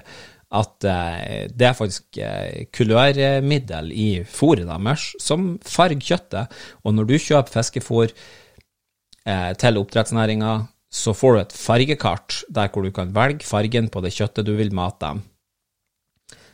at 0.51 0.85
eh, 0.87 1.47
det 1.47 1.67
er 1.69 1.77
faktisk 1.77 2.19
eh, 2.19 2.67
kulørmiddel 2.75 3.91
i 3.95 4.09
fôret 4.27 4.67
deres 4.67 5.07
som 5.23 5.55
farger 5.63 6.01
kjøttet. 6.03 6.51
Og 6.83 6.95
når 6.95 7.07
du 7.07 7.15
kjøper 7.15 7.55
fiskefôr 7.55 8.11
eh, 8.11 9.51
til 9.55 9.79
oppdrettsnæringa, 9.79 10.53
så 10.91 11.15
får 11.15 11.33
du 11.33 11.41
et 11.41 11.55
fargekart 11.55 12.41
der 12.51 12.71
hvor 12.71 12.83
du 12.83 12.91
kan 12.91 13.13
velge 13.15 13.47
fargen 13.47 13.87
på 13.89 14.03
det 14.03 14.11
kjøttet 14.11 14.47
du 14.47 14.57
vil 14.57 14.73
mate 14.75 15.05
dem. 15.05 15.21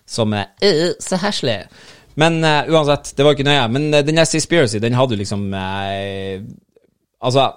Som 0.07 0.33
er 0.37 0.53
øh, 0.63 0.93
så 1.01 1.17
heslig. 1.19 1.63
Men 2.17 2.39
uh, 2.41 2.65
uansett, 2.71 3.11
det 3.17 3.25
var 3.25 3.35
ikke 3.35 3.45
nøye. 3.45 3.65
Men 3.69 3.91
uh, 3.93 4.01
den 4.05 4.21
Seaspiracy, 4.25 4.79
den 4.81 4.95
hadde 4.97 5.17
liksom 5.19 5.51
uh, 5.53 6.37
Altså, 7.21 7.51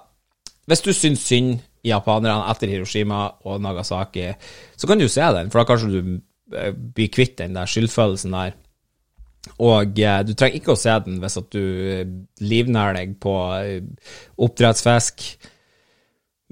hvis 0.69 0.81
du 0.81 0.91
syns 0.93 1.21
synd 1.25 1.61
japanerne 1.85 2.49
etter 2.49 2.69
Hiroshima 2.69 3.27
og 3.45 3.61
Nagasaki, 3.61 4.31
så 4.77 4.87
kan 4.89 4.99
du 4.99 5.07
se 5.09 5.21
den, 5.21 5.51
for 5.51 5.61
da 5.61 5.65
kanskje 5.69 5.89
du 5.89 6.11
bli 6.75 7.07
kvitt 7.13 7.37
den 7.39 7.57
der 7.57 7.69
skyldfølelsen 7.69 8.35
der. 8.35 8.57
Og 9.61 9.97
eh, 9.99 10.19
du 10.25 10.35
trenger 10.37 10.59
ikke 10.59 10.75
å 10.75 10.79
se 10.79 10.93
den 11.05 11.17
hvis 11.21 11.39
at 11.39 11.49
du 11.53 11.63
eh, 11.63 12.05
livnærer 12.45 12.99
deg 12.99 13.17
på 13.21 13.33
eh, 13.57 13.81
oppdrettsfisk. 14.41 15.25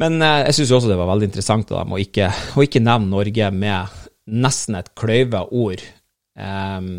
Men 0.02 0.18
eh, 0.26 0.42
jeg 0.48 0.60
syns 0.60 0.74
også 0.80 0.92
det 0.92 0.98
var 1.00 1.12
veldig 1.12 1.30
interessant 1.30 1.72
av 1.74 1.84
dem 1.84 1.96
å 1.96 2.02
ikke, 2.02 2.32
å 2.58 2.66
ikke 2.66 2.82
nevne 2.84 3.12
Norge 3.14 3.52
med 3.54 3.98
nesten 4.30 4.78
et 4.78 4.92
kløyva 4.98 5.46
ord 5.54 5.82
eh, 5.82 6.90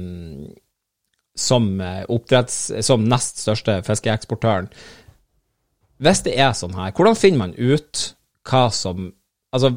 som, 1.40 1.68
som 2.86 3.06
nest 3.10 3.42
største 3.42 3.80
fiskeeksportøren. 3.86 4.70
Hvis 6.00 6.22
det 6.26 6.36
er 6.40 6.54
sånn 6.56 6.76
her, 6.78 6.94
hvordan 6.96 7.18
finner 7.18 7.46
man 7.46 7.56
ut 7.58 8.10
hva 8.48 8.68
som 8.74 9.10
Altså, 9.50 9.72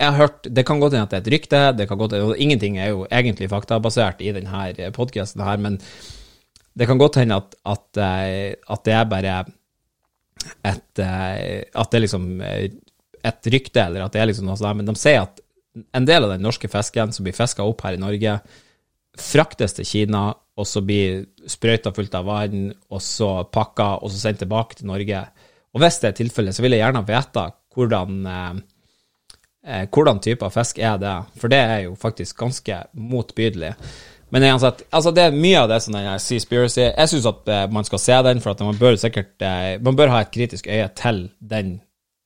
jeg 0.00 0.08
har 0.08 0.16
hørt, 0.16 0.48
Det 0.48 0.64
kan 0.64 0.80
godt 0.80 0.94
hende 0.96 1.04
at 1.04 1.12
det 1.12 1.18
er 1.18 1.26
et 1.26 1.34
rykte, 1.34 1.60
det 1.76 1.88
kan 1.88 1.98
godt, 1.98 2.14
og 2.16 2.38
ingenting 2.40 2.78
er 2.78 2.88
jo 2.94 3.06
egentlig 3.10 3.50
faktabasert 3.52 4.22
i 4.24 4.32
denne 4.32 4.90
podkasten, 4.96 5.44
men 5.60 5.76
det 6.72 6.86
kan 6.88 6.98
godt 6.98 7.18
hende 7.20 7.36
at, 7.36 7.54
at, 7.66 8.00
eh, 8.00 8.54
at, 8.56 8.84
det 8.86 8.94
er 8.94 9.10
bare 9.10 9.44
et 10.64 11.02
eh, 11.02 11.62
At 11.74 11.90
det 11.90 11.98
er 11.98 12.04
liksom 12.06 12.40
eh, 12.40 12.70
et 13.20 13.48
rykte, 13.52 13.82
eller 13.82 14.06
at 14.06 14.14
det 14.14 14.22
er 14.22 14.30
liksom 14.30 14.46
noe 14.48 14.56
sånt. 14.56 14.78
Men 14.78 14.88
de 14.88 14.94
sier 14.96 15.26
at 15.26 15.42
en 15.92 16.06
del 16.08 16.24
av 16.24 16.32
den 16.32 16.44
norske 16.46 16.70
fisken 16.72 17.12
som 17.12 17.26
blir 17.26 17.36
fiska 17.36 17.66
opp 17.66 17.84
her 17.84 17.98
i 17.98 18.00
Norge, 18.00 18.38
fraktes 19.20 19.76
til 19.76 19.84
Kina, 19.84 20.30
og 20.56 20.66
så 20.66 20.80
blir 20.80 21.26
sprøyta 21.44 21.92
fullt 21.92 22.16
av 22.16 22.24
vann, 22.30 22.70
og 22.88 23.02
så 23.04 23.42
pakka, 23.52 23.98
og 24.00 24.08
så 24.08 24.22
sendt 24.22 24.40
tilbake 24.40 24.78
til 24.78 24.88
Norge. 24.88 25.20
Og 25.74 25.82
hvis 25.82 26.00
det 26.00 26.08
er 26.08 26.18
tilfellet, 26.22 26.56
så 26.56 26.64
vil 26.64 26.78
jeg 26.78 26.86
gjerne 26.86 27.04
vite 27.10 27.44
hvordan 27.74 28.16
eh, 29.66 29.84
hvordan 29.88 30.22
av 30.40 30.54
fisk 30.54 30.78
er 30.78 30.96
det? 31.00 31.16
For 31.40 31.52
det 31.52 31.60
er 31.60 31.84
jo 31.88 31.96
faktisk 31.98 32.38
ganske 32.38 32.84
motbydelig. 32.92 33.74
Men 34.30 34.46
uansett, 34.46 34.84
altså 34.94 35.10
det 35.10 35.24
er 35.26 35.34
mye 35.34 35.58
av 35.58 35.68
det 35.72 35.80
som 35.82 35.96
den 35.96 36.06
Seaspiracy 36.22 36.84
Jeg 36.84 37.10
syns 37.10 37.24
at 37.26 37.48
eh, 37.50 37.64
man 37.74 37.86
skal 37.86 37.98
se 37.98 38.18
den, 38.28 38.40
for 38.40 38.52
at 38.52 38.62
man 38.62 38.78
bør 38.78 38.94
sikkert 39.00 39.42
eh, 39.42 39.80
Man 39.82 39.98
bør 39.98 40.12
ha 40.12 40.20
et 40.22 40.30
kritisk 40.30 40.68
øye 40.70 40.86
til 40.94 41.24
den 41.40 41.80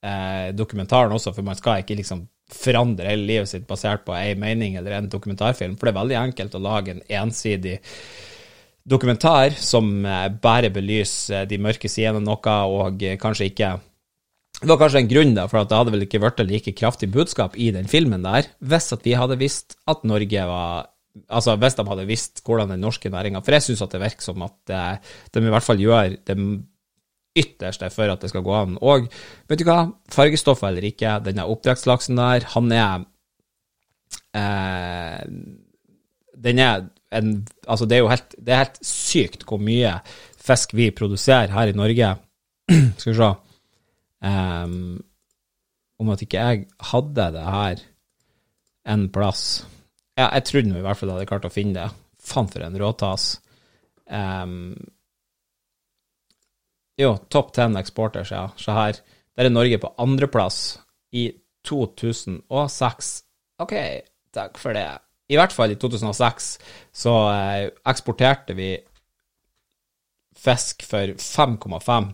eh, 0.04 0.52
dokumentaren 0.52 1.14
også, 1.16 1.32
for 1.32 1.46
man 1.46 1.56
skal 1.56 1.80
ikke 1.80 1.96
liksom 1.96 2.26
forandre 2.52 3.08
hele 3.08 3.24
livet 3.24 3.48
sitt 3.48 3.64
basert 3.66 4.04
på 4.04 4.12
ei 4.12 4.34
mening 4.36 4.76
eller 4.76 4.98
en 4.98 5.08
dokumentarfilm, 5.08 5.78
for 5.78 5.88
det 5.88 5.94
er 5.94 6.00
veldig 6.02 6.18
enkelt 6.20 6.56
å 6.58 6.62
lage 6.62 6.92
en 6.92 7.02
ensidig 7.22 7.78
dokumentar 8.84 9.56
som 9.56 10.04
eh, 10.04 10.28
bare 10.28 10.70
belyser 10.70 11.48
de 11.48 11.58
mørke 11.58 11.88
sidene 11.88 12.20
av 12.20 12.26
noe, 12.28 12.58
og 12.68 13.02
eh, 13.02 13.16
kanskje 13.20 13.48
ikke 13.48 13.72
det 14.64 14.70
var 14.72 14.80
kanskje 14.80 15.02
en 15.04 15.10
grunn, 15.10 15.34
da, 15.36 15.44
for 15.50 15.60
at 15.60 15.68
det 15.70 15.76
hadde 15.76 15.92
vel 15.92 16.04
ikke 16.06 16.22
vært 16.22 16.40
et 16.40 16.48
like 16.48 16.72
kraftig 16.78 17.10
budskap 17.12 17.56
i 17.60 17.68
den 17.74 17.88
filmen 17.90 18.24
der, 18.24 18.48
hvis 18.64 18.92
at 18.96 19.04
vi 19.04 19.16
hadde 19.18 19.38
visst 19.40 19.78
at 19.90 20.04
Norge 20.08 20.48
var 20.50 20.90
Altså 21.30 21.52
hvis 21.62 21.76
de 21.78 21.84
hadde 21.86 22.04
visst 22.08 22.40
hvordan 22.42 22.72
den 22.72 22.80
norske 22.82 23.06
næringa 23.06 23.38
For 23.44 23.54
jeg 23.54 23.62
syns 23.62 23.82
at 23.84 23.92
det 23.94 24.00
virker 24.02 24.24
som 24.24 24.42
at 24.42 24.72
eh, 24.74 25.12
de 25.30 25.42
i 25.46 25.52
hvert 25.52 25.62
fall 25.62 25.78
gjør 25.78 26.16
det 26.26 26.34
ytterste 27.38 27.86
for 27.94 28.10
at 28.10 28.22
det 28.22 28.32
skal 28.32 28.42
gå 28.42 28.54
an. 28.54 28.74
Og 28.82 29.06
vet 29.46 29.60
du 29.60 29.64
hva, 29.68 29.92
fargestoffer 30.10 30.72
eller 30.72 30.88
ikke, 30.90 31.20
denne 31.22 31.46
oppdrettslaksen 31.50 32.18
der, 32.18 32.48
han 32.54 32.74
er 32.74 33.06
eh, 34.34 35.22
Den 36.34 36.58
er 36.58 36.88
en 37.14 37.32
Altså, 37.68 37.86
det 37.86 37.96
er 37.96 38.02
jo 38.02 38.10
helt, 38.10 38.34
det 38.34 38.50
er 38.50 38.64
helt 38.64 38.82
sykt 38.82 39.46
hvor 39.46 39.62
mye 39.62 40.00
fisk 40.34 40.74
vi 40.74 40.90
produserer 40.90 41.54
her 41.54 41.70
i 41.70 41.78
Norge. 41.78 42.16
Skal 42.98 43.12
vi 43.12 43.18
se 43.22 43.32
um, 44.24 44.96
om 46.00 46.10
at 46.14 46.24
ikke 46.24 46.42
jeg 46.42 46.66
hadde 46.90 47.28
det 47.36 47.44
her 47.44 47.84
en 48.94 49.06
plass. 49.12 49.44
Ja, 50.18 50.28
jeg 50.36 50.46
trodde 50.48 50.72
nå 50.72 50.80
i 50.80 50.84
hvert 50.84 50.98
fall 50.98 51.12
jeg 51.12 51.18
hadde 51.20 51.30
klart 51.30 51.48
å 51.48 51.52
finne 51.52 51.76
det. 51.78 52.02
Faen 52.24 52.50
for 52.50 52.64
en 52.64 52.78
råtass. 52.80 53.28
Um, 54.08 54.74
jo, 57.00 57.16
topp 57.32 57.52
10 57.56 57.78
exporters, 57.80 58.30
ja. 58.34 58.48
Se 58.60 58.74
her. 58.74 59.00
Der 59.34 59.48
er 59.48 59.54
Norge 59.54 59.80
på 59.82 59.90
andreplass 59.98 60.78
i 61.14 61.28
2006. 61.66 63.14
OK, 63.64 63.74
takk 64.34 64.60
for 64.60 64.76
det. 64.76 64.86
I 65.32 65.38
hvert 65.40 65.54
fall 65.56 65.72
i 65.72 65.78
2006 65.80 66.50
så 66.94 67.14
eh, 67.32 67.70
eksporterte 67.88 68.54
vi 68.58 68.74
fisk 70.44 70.84
for 70.86 71.14
5,5 71.16 72.12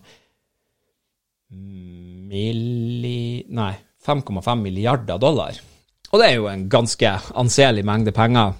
milli... 1.51 3.43
Nei, 3.49 3.73
5,5 4.05 4.55
milliarder 4.61 5.19
dollar. 5.21 5.57
Og 6.11 6.19
det 6.19 6.27
er 6.27 6.39
jo 6.39 6.47
en 6.51 6.67
ganske 6.71 7.11
anselig 7.37 7.83
mengde 7.87 8.13
penger. 8.15 8.55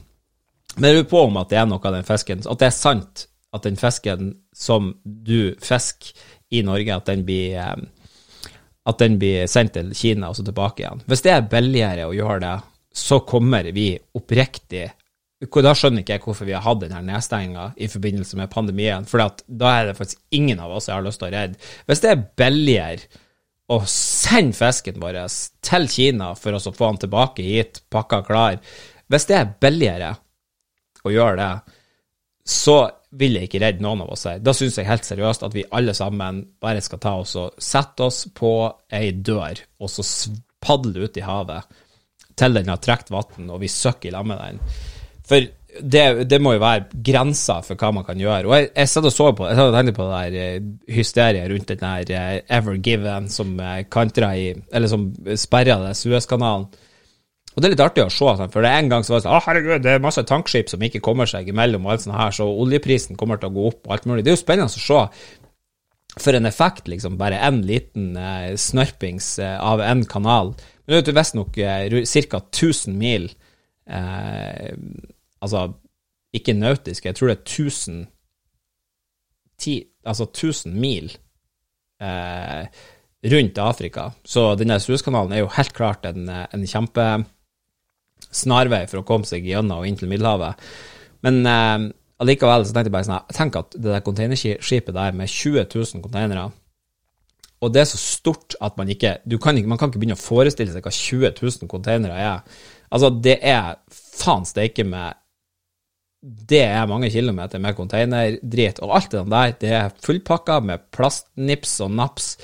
Men 0.77 0.87
jeg 0.87 0.99
lurer 0.99 1.09
på 1.11 1.23
om 1.27 1.39
at 1.41 1.49
det 1.51 1.59
er 1.59 1.67
noe 1.67 1.83
av 1.83 1.95
den 1.97 2.05
fisken 2.07 2.45
At 2.47 2.61
det 2.61 2.69
er 2.69 2.75
sant 2.75 3.25
at 3.51 3.65
den 3.67 3.75
fisken 3.75 4.29
som 4.55 4.93
du 5.03 5.55
fisker 5.59 6.13
i 6.55 6.61
Norge, 6.63 6.95
at 6.95 7.09
den 7.09 7.25
blir 7.27 7.57
eh, 7.59 7.81
at 8.87 8.99
den 8.99 9.17
blir 9.21 9.49
sendt 9.51 9.75
til 9.75 9.91
Kina 9.95 10.31
og 10.31 10.37
så 10.37 10.45
tilbake 10.47 10.83
igjen. 10.83 11.03
Hvis 11.07 11.23
det 11.25 11.33
er 11.35 11.49
billigere 11.51 12.07
å 12.09 12.15
gjøre 12.15 12.39
det, 12.43 12.55
så 12.95 13.21
kommer 13.27 13.67
vi 13.75 13.93
oppriktig 14.17 14.87
Da 15.41 15.73
skjønner 15.73 16.03
ikke 16.03 16.13
jeg 16.17 16.21
hvorfor 16.21 16.45
vi 16.45 16.53
har 16.53 16.61
hatt 16.61 16.83
denne 16.83 17.01
nedstenginga 17.07 17.71
i 17.81 17.87
forbindelse 17.89 18.37
med 18.37 18.51
pandemien, 18.53 19.07
for 19.09 19.23
da 19.47 19.73
er 19.73 19.89
det 19.89 19.97
faktisk 19.97 20.21
ingen 20.37 20.61
av 20.61 20.75
oss 20.77 20.89
jeg 20.89 20.93
har 20.93 21.05
lyst 21.05 21.21
til 21.21 21.31
å 21.31 21.33
redde. 21.33 21.69
Hvis 21.89 22.03
det 22.03 22.11
er 22.11 22.23
billigere 22.37 23.21
å 23.71 23.79
sende 23.89 24.57
fisken 24.57 24.99
vår 25.01 25.21
til 25.65 25.87
Kina 25.89 26.33
for 26.37 26.57
å 26.57 26.61
få 26.61 26.91
den 26.91 27.01
tilbake 27.05 27.45
hit 27.45 27.81
pakka 27.89 28.21
klar 28.27 28.57
Hvis 29.11 29.27
det 29.29 29.37
er 29.37 29.53
billigere 29.63 30.13
å 31.07 31.11
gjøre 31.11 31.37
det, 31.39 31.75
så 32.45 32.77
vil 33.17 33.35
jeg 33.35 33.49
ikke 33.49 33.61
redde 33.63 33.83
noen 33.83 34.03
av 34.05 34.13
oss 34.13 34.27
her. 34.29 34.39
Da 34.39 34.53
syns 34.55 34.77
jeg 34.77 34.87
helt 34.87 35.07
seriøst 35.07 35.43
at 35.43 35.55
vi 35.55 35.65
alle 35.75 35.95
sammen 35.97 36.43
bare 36.61 36.83
skal 36.83 37.01
ta 37.01 37.15
oss 37.19 37.33
og 37.39 37.57
sette 37.61 38.05
oss 38.07 38.23
på 38.35 38.53
ei 38.93 39.11
dør, 39.11 39.59
og 39.81 39.91
så 39.91 40.05
padle 40.61 41.07
ut 41.07 41.17
i 41.17 41.25
havet 41.25 41.81
til 42.39 42.55
den 42.55 42.71
har 42.71 42.79
trukket 42.81 43.11
vann, 43.11 43.49
og 43.51 43.59
vi 43.61 43.69
søkker 43.71 44.09
i 44.09 44.15
lag 44.15 44.27
med 44.27 44.39
den. 44.39 44.61
For 45.27 45.49
det, 45.79 46.03
det, 46.27 46.39
må 46.43 46.55
jo 46.55 46.61
være 46.61 47.01
grenser 47.05 47.63
for 47.63 47.79
hva 47.79 47.91
man 47.95 48.05
kan 48.07 48.19
gjøre. 48.19 48.49
Og 48.49 48.55
jeg, 48.57 48.69
jeg 48.75 48.91
satt 48.91 49.07
og 49.07 49.15
så 49.15 49.29
på 49.35 49.47
jeg 49.47 49.57
satt 49.57 49.71
og 49.71 49.77
tenkte 49.77 49.95
på 49.97 50.07
det 50.09 50.19
der 50.19 50.37
eh, 50.41 50.69
hysteriet 50.97 51.51
rundt 51.51 51.71
den 51.71 51.83
der 51.83 52.13
eh, 52.17 52.57
Ever 52.57 52.79
Given 52.83 53.29
som 53.31 53.53
eh, 53.59 53.83
kantra 53.91 54.33
i 54.35 54.51
Eller 54.71 54.91
som 54.91 55.09
sperra 55.39 55.93
Suezkanalen. 55.95 56.67
Og 57.51 57.59
det 57.59 57.67
er 57.67 57.73
litt 57.73 57.83
artig 57.83 58.03
å 58.05 58.11
se, 58.13 58.47
for 58.47 58.63
det 58.63 58.69
er 58.69 58.79
en 58.79 58.89
gang 58.91 59.03
så 59.03 59.11
var 59.11 59.19
det 59.19 59.25
sånn 59.25 59.35
Å, 59.35 59.43
herregud, 59.43 59.83
det 59.83 59.91
er 59.91 60.03
masse 60.03 60.23
tankskip 60.23 60.69
som 60.71 60.83
ikke 60.87 61.01
kommer 61.03 61.27
seg 61.27 61.49
imellom, 61.51 61.83
og 61.83 61.95
alt 61.95 62.05
sånt 62.05 62.15
her, 62.15 62.31
så 62.35 62.47
oljeprisen 62.47 63.19
kommer 63.19 63.41
til 63.41 63.51
å 63.51 63.55
gå 63.57 63.65
opp 63.73 63.89
og 63.89 63.95
alt 63.95 64.07
mulig. 64.07 64.23
Det 64.23 64.31
er 64.31 64.37
jo 64.37 64.43
spennende 64.43 64.71
å 64.71 64.83
se 64.85 65.01
for 66.19 66.35
en 66.35 66.47
effekt, 66.47 66.87
liksom, 66.91 67.17
bare 67.19 67.39
én 67.39 67.61
liten 67.67 68.15
eh, 68.19 68.53
snørpings 68.59 69.33
eh, 69.43 69.57
av 69.59 69.83
en 69.83 70.05
kanal. 70.07 70.53
Men 70.85 71.03
det 71.03 71.11
er 71.11 71.19
visstnok 71.19 71.59
eh, 71.59 71.99
ca. 72.31 72.41
1000 72.41 72.97
mil 72.99 73.29
uh, 73.91 74.71
Altså, 75.41 75.71
ikke 76.33 76.53
nautisk, 76.53 77.05
jeg 77.05 77.15
tror 77.17 77.31
det 77.31 77.37
er 77.37 77.41
1000 77.41 78.01
ti, 79.57 79.83
Altså 80.05 80.27
1000 80.29 80.75
mil 80.79 81.11
rundt 82.01 83.57
Afrika. 83.61 84.07
Så 84.25 84.55
denne 84.57 84.79
Suezkanalen 84.81 85.35
er 85.35 85.43
jo 85.43 85.51
helt 85.53 85.73
klart 85.77 86.05
en, 86.09 86.29
en 86.29 86.63
kjempe 86.65 87.05
snarvei 88.31 88.85
for 88.89 89.01
å 89.01 89.07
komme 89.07 89.27
seg 89.27 89.45
gjennom 89.47 89.83
og 89.83 89.89
inn 89.89 89.99
til 89.99 90.09
Middelhavet. 90.11 90.71
Men 91.25 91.41
eh, 91.45 91.89
allikevel 92.23 92.65
så 92.65 92.73
tenkte 92.73 92.89
jeg 92.89 92.95
bare 92.95 93.09
sånn 93.09 93.37
Tenk 93.37 93.59
at 93.59 93.77
det 93.77 93.89
der 93.89 94.05
containerskipet 94.05 94.95
der 94.95 95.17
med 95.17 95.29
20 95.29 95.67
000 95.67 96.03
containere 96.05 96.47
og 97.61 97.73
det 97.73 97.83
er 97.83 97.89
så 97.91 97.99
stort 98.01 98.55
at 98.61 98.77
man 98.79 98.89
ikke, 98.89 99.17
kan 99.41 99.57
ikke 99.57 99.69
Man 99.69 99.77
kan 99.77 99.91
ikke 99.91 100.01
begynne 100.01 100.17
å 100.17 100.21
forestille 100.21 100.73
seg 100.73 100.85
hva 100.85 100.93
20 100.93 101.33
000 101.37 101.69
containere 101.69 102.17
er. 102.17 102.61
Altså, 102.89 103.11
det 103.13 103.37
er 103.41 103.75
faen 103.93 104.47
steike 104.49 104.85
med 104.87 105.19
Det 106.21 106.61
er 106.61 106.89
mange 106.89 107.09
kilometer 107.09 107.61
med 107.61 107.77
containerdrit, 107.77 108.81
og 108.81 108.95
alt 108.97 109.13
det 109.13 109.23
der, 109.29 109.53
det 109.61 109.71
er 109.73 109.93
fullpakka 110.05 110.59
med 110.61 110.83
plastnips 110.93 111.79
og 111.81 111.95
naps 111.97 112.35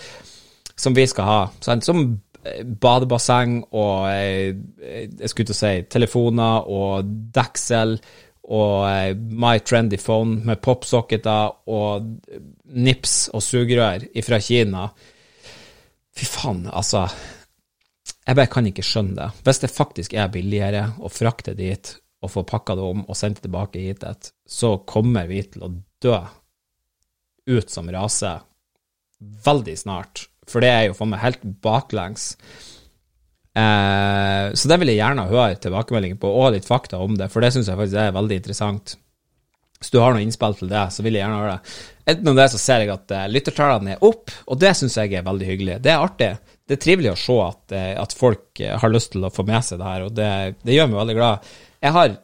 som 0.77 0.95
vi 0.97 1.05
skal 1.09 1.25
ha. 1.25 1.41
Som 1.61 2.19
badebasseng 2.81 3.59
og 3.75 4.07
eh, 4.11 4.55
jeg 5.19 5.29
skulle 5.29 5.49
til 5.49 5.55
å 5.55 5.59
si 5.59 5.73
telefoner 5.91 6.69
og 6.71 7.09
deksel 7.35 7.97
og 8.47 8.87
eh, 8.87 9.13
My 9.15 9.59
Trendy 9.59 9.99
Phone 10.01 10.41
med 10.47 10.61
popsocketer 10.63 11.71
og 11.73 12.07
nips 12.77 13.15
og 13.35 13.43
sugerør 13.43 14.07
fra 14.25 14.39
Kina. 14.43 14.87
Fy 16.17 16.27
faen, 16.29 16.65
altså. 16.71 17.05
Jeg 18.27 18.35
bare 18.35 18.51
kan 18.51 18.67
ikke 18.67 18.83
skjønne 18.83 19.15
det. 19.19 19.27
Hvis 19.43 19.61
det 19.63 19.71
faktisk 19.71 20.15
er 20.17 20.31
billigere 20.31 20.83
å 20.99 21.11
frakte 21.11 21.53
dit 21.55 21.93
og 22.23 22.31
få 22.33 22.43
pakka 22.47 22.75
det 22.75 22.87
om 22.87 23.03
og 23.05 23.15
sendt 23.15 23.39
det 23.39 23.47
tilbake 23.47 23.83
hit, 23.83 24.31
så 24.47 24.77
kommer 24.89 25.29
vi 25.29 25.43
til 25.45 25.67
å 25.67 25.73
dø 26.03 26.17
ut 27.47 27.71
som 27.71 27.87
rase 27.93 28.33
veldig 29.45 29.77
snart 29.79 30.27
for 30.47 30.63
det 30.63 30.71
er 30.71 30.87
jo 30.87 30.95
for 30.97 31.09
meg 31.11 31.23
helt 31.23 31.43
baklengs. 31.63 32.35
Eh, 33.57 34.53
så 34.53 34.69
det 34.69 34.77
vil 34.81 34.91
jeg 34.91 34.99
gjerne 34.99 35.27
høre 35.31 35.57
tilbakemeldinger 35.61 36.19
på, 36.21 36.29
og 36.29 36.53
litt 36.53 36.67
fakta 36.67 36.99
om 37.01 37.17
det, 37.17 37.29
for 37.33 37.43
det 37.43 37.53
syns 37.55 37.69
jeg 37.71 37.79
faktisk 37.79 38.01
er 38.01 38.17
veldig 38.17 38.37
interessant. 38.41 38.97
Hvis 39.77 39.93
du 39.93 39.99
har 40.01 40.13
noe 40.13 40.23
innspill 40.25 40.55
til 40.57 40.69
det, 40.71 40.83
så 40.93 41.05
vil 41.05 41.17
jeg 41.17 41.23
gjerne 41.23 41.39
høre 41.41 41.55
det. 41.57 41.73
Enten 42.13 42.37
det 42.39 42.47
så 42.53 42.59
ser 42.61 42.81
jeg 42.81 42.93
at 42.93 43.13
uh, 43.13 43.25
lyttertallene 43.29 43.93
er 43.93 44.05
opp, 44.05 44.31
og 44.47 44.61
det 44.61 44.71
syns 44.79 44.95
jeg 44.97 45.13
er 45.13 45.25
veldig 45.25 45.49
hyggelig. 45.51 45.75
Det 45.85 45.91
er 45.93 46.01
artig. 46.01 46.29
Det 46.65 46.77
er 46.77 46.81
trivelig 46.81 47.11
å 47.11 47.19
se 47.19 47.35
at, 47.43 47.75
uh, 47.75 47.91
at 48.01 48.15
folk 48.17 48.61
uh, 48.63 48.71
har 48.81 48.93
lyst 48.93 49.11
til 49.13 49.27
å 49.27 49.33
få 49.33 49.45
med 49.45 49.65
seg 49.67 49.81
det 49.81 49.91
her, 49.91 50.05
og 50.07 50.15
det, 50.17 50.31
det 50.65 50.77
gjør 50.77 50.89
meg 50.89 51.01
veldig 51.03 51.17
glad. 51.19 51.51
Jeg 51.85 51.93
har 51.97 52.15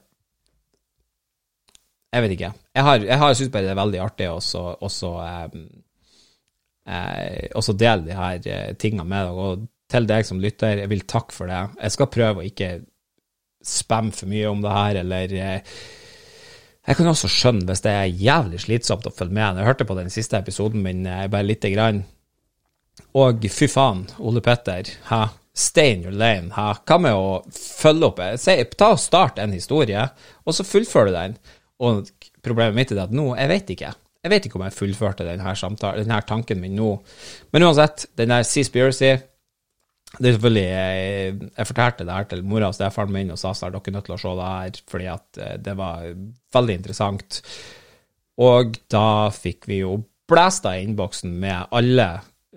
Jeg 2.13 2.21
vet 2.23 2.33
ikke. 2.35 2.51
Jeg 2.77 2.85
har, 2.85 3.05
jeg 3.09 3.17
har 3.21 3.37
syns 3.37 3.53
bare 3.53 3.65
det 3.65 3.73
er 3.73 3.81
veldig 3.83 4.01
artig 4.01 4.27
å 4.29 4.37
også 4.85 5.09
eh, 6.85 7.77
dele 7.79 8.05
de 8.05 8.17
her 8.17 8.47
eh, 8.49 8.75
tingene 8.77 9.05
med 9.09 9.27
deg. 9.27 9.33
Og 9.33 9.67
til 9.93 10.09
deg 10.09 10.25
som 10.27 10.41
lytter, 10.41 10.81
jeg 10.83 10.91
vil 10.91 11.05
takke 11.09 11.35
for 11.35 11.51
det. 11.51 11.61
Jeg 11.79 11.95
skal 11.95 12.11
prøve 12.13 12.41
å 12.41 12.47
ikke 12.47 12.71
spamme 13.63 14.11
for 14.15 14.31
mye 14.31 14.49
om 14.51 14.63
det 14.63 14.73
her, 14.75 14.99
eller 15.03 15.35
eh, 15.39 15.77
Jeg 16.83 16.97
kan 16.99 17.07
også 17.07 17.29
skjønne 17.31 17.63
hvis 17.69 17.83
det 17.85 17.91
er 17.95 18.17
jævlig 18.19 18.59
slitsomt 18.65 19.05
å 19.07 19.13
følge 19.15 19.37
med. 19.37 19.61
Jeg 19.61 19.69
hørte 19.69 19.87
på 19.87 19.95
den 19.95 20.11
siste 20.11 20.35
episoden 20.41 20.83
min 20.83 21.05
eh, 21.07 21.29
bare 21.31 21.47
lite 21.47 21.71
grann. 21.71 22.03
Og 23.17 23.47
fy 23.49 23.69
faen, 23.71 24.03
Ole 24.19 24.43
Petter. 24.43 24.91
Hæ? 25.07 25.23
Stay 25.55 25.93
in 25.93 26.03
your 26.03 26.15
lane. 26.17 26.51
Hæ? 26.55 26.67
Hva 26.83 26.99
med 26.99 27.15
å 27.15 27.41
følge 27.55 28.09
opp? 28.09 28.21
Se, 28.41 28.57
ta 28.75 28.91
og 28.97 29.01
Start 29.01 29.39
en 29.39 29.55
historie, 29.55 30.03
og 30.43 30.57
så 30.57 30.65
fullfører 30.67 31.11
du 31.11 31.17
den. 31.17 31.37
Og 31.83 32.09
problemet 32.43 32.75
mitt 32.77 32.91
er 32.91 33.05
at 33.05 33.15
nå, 33.15 33.31
jeg 33.39 33.51
vet 33.53 33.75
ikke. 33.77 33.93
Jeg 34.23 34.31
vet 34.31 34.45
ikke 34.47 34.59
om 34.59 34.63
jeg 34.63 34.75
fullførte 34.75 35.25
denne, 35.27 35.55
samtalen, 35.59 36.05
denne 36.05 36.19
tanken 36.27 36.61
min 36.63 36.75
nå. 36.79 36.93
Men 37.51 37.65
uansett, 37.67 38.05
den 38.19 38.31
der 38.31 38.45
Seaspiracy 38.47 39.15
det 40.19 40.29
er 40.29 40.35
selvfølgelig, 40.35 40.63
jeg, 40.63 41.35
jeg, 41.57 41.67
fortalte 41.67 42.05
det 42.05 42.15
her 42.15 42.27
til 42.29 42.43
mora 42.45 42.67
og 42.69 42.75
stefaren 42.77 43.13
min 43.15 43.33
og 43.33 43.39
sa 43.41 43.53
at 43.53 43.63
dere 43.73 43.81
er 43.81 43.95
nødt 43.95 44.05
til 44.09 44.15
å 44.15 44.19
se 44.21 44.33
det 44.37 44.49
her, 44.51 44.81
fordi 44.91 45.07
at 45.09 45.39
eh, 45.41 45.55
det 45.65 45.73
var 45.79 46.03
veldig 46.53 46.75
interessant. 46.77 47.39
Og 48.43 48.77
da 48.93 49.07
fikk 49.33 49.69
vi 49.71 49.81
jo 49.81 49.97
blæsta 50.29 50.75
i 50.77 50.83
innboksen 50.85 51.33
med 51.41 51.73
alle 51.73 52.07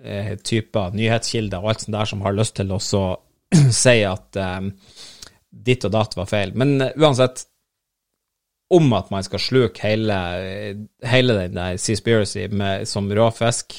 eh, 0.03 0.35
typer 0.37 0.93
nyhetskilder 0.97 1.63
og 1.63 1.73
alt 1.73 1.85
sånt 1.85 1.97
der 1.97 2.11
som 2.13 2.21
har 2.25 2.37
lyst 2.37 2.57
til 2.59 2.73
å 2.73 2.81
si 3.81 3.97
at 4.05 4.41
eh, 4.41 4.71
ditt 5.49 5.87
og 5.87 5.95
datt 5.97 6.17
var 6.17 6.29
feil. 6.29 6.53
Men 6.57 6.77
uh, 6.81 6.91
uansett, 6.99 7.47
om 8.73 8.91
at 8.93 9.09
man 9.09 9.23
skal 9.23 9.41
sluke 9.41 9.81
hele, 9.87 10.17
hele 11.07 11.37
den 11.37 11.55
der 11.55 11.77
Seaspiracy 11.79 12.45
som 12.85 13.07
rå 13.15 13.29
fisk, 13.31 13.77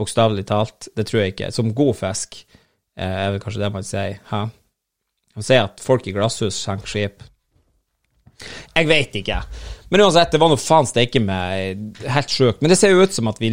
bokstavelig 0.00 0.46
talt. 0.48 0.90
Det 0.96 1.06
tror 1.08 1.22
jeg 1.22 1.34
ikke. 1.34 1.50
Som 1.56 1.74
god 1.76 1.96
fisk, 1.96 2.42
eh, 2.44 2.59
er 3.00 3.34
vel 3.34 3.42
kanskje 3.42 3.62
det 3.64 3.72
man 3.74 3.86
sier. 3.86 4.20
Hæ? 4.30 4.46
Man 5.36 5.46
sier 5.46 5.68
at 5.68 5.82
folk 5.82 6.08
i 6.08 6.14
glasshus 6.14 6.58
senker 6.58 6.90
skip. 6.90 7.26
Jeg 8.74 8.88
vet 8.88 9.16
ikke. 9.20 9.40
Men 9.90 10.04
uansett, 10.04 10.30
det 10.32 10.38
var 10.40 10.52
noe 10.52 10.60
faen 10.60 10.86
steike 10.86 11.20
meg 11.22 11.98
helt 12.14 12.32
sjukt. 12.32 12.60
Men 12.62 12.72
det 12.72 12.78
ser 12.78 12.92
jo 12.94 13.02
ut 13.02 13.14
som 13.14 13.28
at 13.30 13.40
vi, 13.42 13.50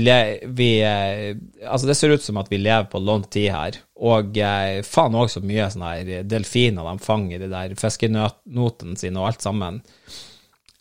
vi 0.54 0.70
eh, 0.86 1.34
Altså, 1.66 1.90
det 1.90 1.98
ser 1.98 2.14
ut 2.14 2.24
som 2.24 2.38
at 2.40 2.52
vi 2.52 2.60
lever 2.62 2.86
på 2.92 3.02
lånt 3.02 3.32
tid 3.34 3.50
her. 3.56 3.80
Og 4.06 4.38
eh, 4.38 4.80
faen 4.86 5.18
òg 5.18 5.32
så 5.34 5.42
mye 5.44 5.68
sånne 5.74 5.92
her 5.96 6.30
delfiner 6.30 6.88
de 6.88 7.04
fanger 7.04 7.40
i 7.40 7.44
de 7.44 7.52
der 7.52 7.76
fiskenotene 7.80 8.98
sine 9.02 9.22
og 9.22 9.32
alt 9.32 9.46
sammen. 9.46 9.82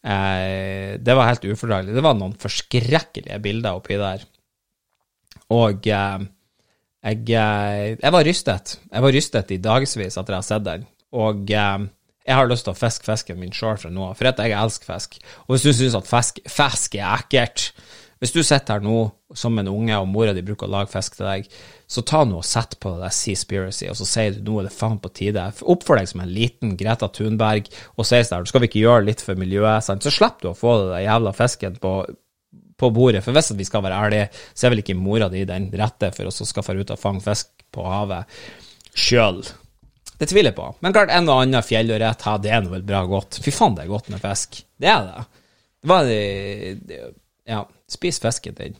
Eh, 0.06 0.96
det 1.02 1.16
var 1.16 1.32
helt 1.32 1.48
ufordragelig. 1.48 1.96
Det 1.96 2.04
var 2.04 2.18
noen 2.20 2.36
forskrekkelige 2.40 3.40
bilder 3.42 3.80
oppi 3.80 3.98
der. 4.00 4.26
Og 5.56 5.88
eh, 5.88 6.18
jeg, 7.06 7.26
eh, 7.30 7.96
jeg, 8.00 8.12
var 8.12 8.26
rystet. 8.26 8.78
Jeg 8.90 9.04
var 9.04 9.14
rystet 9.14 9.52
i 9.54 9.60
dagevis 9.62 10.16
etter 10.16 10.34
jeg 10.34 10.42
har 10.42 10.48
sett 10.48 10.66
den. 10.66 10.86
Og 11.16 11.52
eh, 11.54 11.84
jeg 12.26 12.38
har 12.40 12.48
lyst 12.50 12.66
til 12.66 12.74
å 12.74 12.78
fiske 12.78 13.06
fisken 13.06 13.38
min 13.38 13.54
sjøl 13.54 13.78
fra 13.78 13.92
nå 13.92 14.08
av, 14.08 14.16
for 14.18 14.26
jeg 14.26 14.56
elsker 14.58 14.90
fisk. 14.90 15.20
Og 15.46 15.54
hvis 15.54 15.68
du 15.68 15.70
syns 15.76 15.94
at 15.98 16.10
fisk 16.10 16.98
er 16.98 17.20
ekkelt 17.20 17.70
Hvis 18.16 18.32
du 18.32 18.40
sitter 18.40 18.78
her 18.78 18.80
nå 18.80 19.10
som 19.36 19.58
en 19.60 19.68
unge, 19.68 19.92
og 20.00 20.08
mora 20.08 20.32
di 20.32 20.40
bruker 20.40 20.64
å 20.64 20.72
lage 20.72 20.88
fisk 20.88 21.18
til 21.18 21.26
deg, 21.28 21.50
så 21.86 22.00
ta 22.00 22.22
nå 22.24 22.38
og 22.40 22.46
sett 22.48 22.78
på 22.80 22.94
det 22.96 23.10
Seaspiracy, 23.12 23.90
og 23.92 23.98
så 23.98 24.06
sier 24.08 24.38
du 24.38 24.40
nå 24.46 24.62
er 24.62 24.70
det 24.70 24.72
faen 24.72 24.96
på 25.02 25.10
tide. 25.12 25.44
Oppfør 25.60 26.00
deg 26.00 26.08
som 26.08 26.22
en 26.24 26.32
liten 26.32 26.72
Greta 26.80 27.10
Thunberg 27.12 27.68
og 27.68 28.08
sier 28.08 28.24
sånn 28.24 28.48
skal 28.48 28.64
vi 28.64 28.70
ikke 28.70 28.86
gjøre 28.86 29.04
litt 29.10 29.20
for 29.20 29.36
miljøet, 29.36 29.84
sant? 29.84 30.00
så 30.00 30.14
slipper 30.14 30.46
du 30.46 30.50
å 30.54 30.56
få 30.56 30.78
den 30.86 31.04
jævla 31.04 31.34
fisken 31.36 31.76
på, 31.82 31.92
på 32.76 32.90
bordet. 32.94 33.24
For 33.24 33.36
hvis 33.36 33.52
vi 33.56 33.66
skal 33.68 33.84
være 33.86 34.00
ærlige, 34.06 34.30
så 34.54 34.66
er 34.66 34.74
vel 34.74 34.82
ikke 34.84 34.98
mora 34.98 35.28
di 35.32 35.44
den 35.48 35.70
rette 35.76 36.12
for 36.16 36.30
oss 36.30 36.42
å 36.44 36.48
skal 36.48 36.66
dra 36.66 36.82
ut 36.82 36.94
og 36.96 37.00
fange 37.00 37.24
fisk 37.24 37.52
på 37.72 37.86
havet 37.88 38.38
sjøl. 38.96 39.42
Det 40.16 40.28
tviler 40.30 40.50
jeg 40.50 40.56
på. 40.56 40.70
Men 40.80 40.94
klart, 40.96 41.12
en 41.12 41.28
og 41.28 41.42
annen 41.42 41.64
fjellørret, 41.64 42.24
ja, 42.24 42.36
det 42.40 42.52
er 42.52 42.64
nå 42.64 42.72
vel 42.72 42.86
bra 42.88 43.02
godt. 43.08 43.40
Fy 43.44 43.52
faen, 43.52 43.76
det 43.76 43.84
er 43.84 43.92
godt 43.92 44.08
med 44.12 44.22
fisk. 44.22 44.62
Det 44.80 44.88
er 44.88 45.04
det. 45.04 45.26
Det 45.82 45.92
var 45.92 46.08
det, 46.08 47.00
Ja, 47.46 47.60
spis 47.88 48.18
fisken 48.18 48.56
din. 48.58 48.78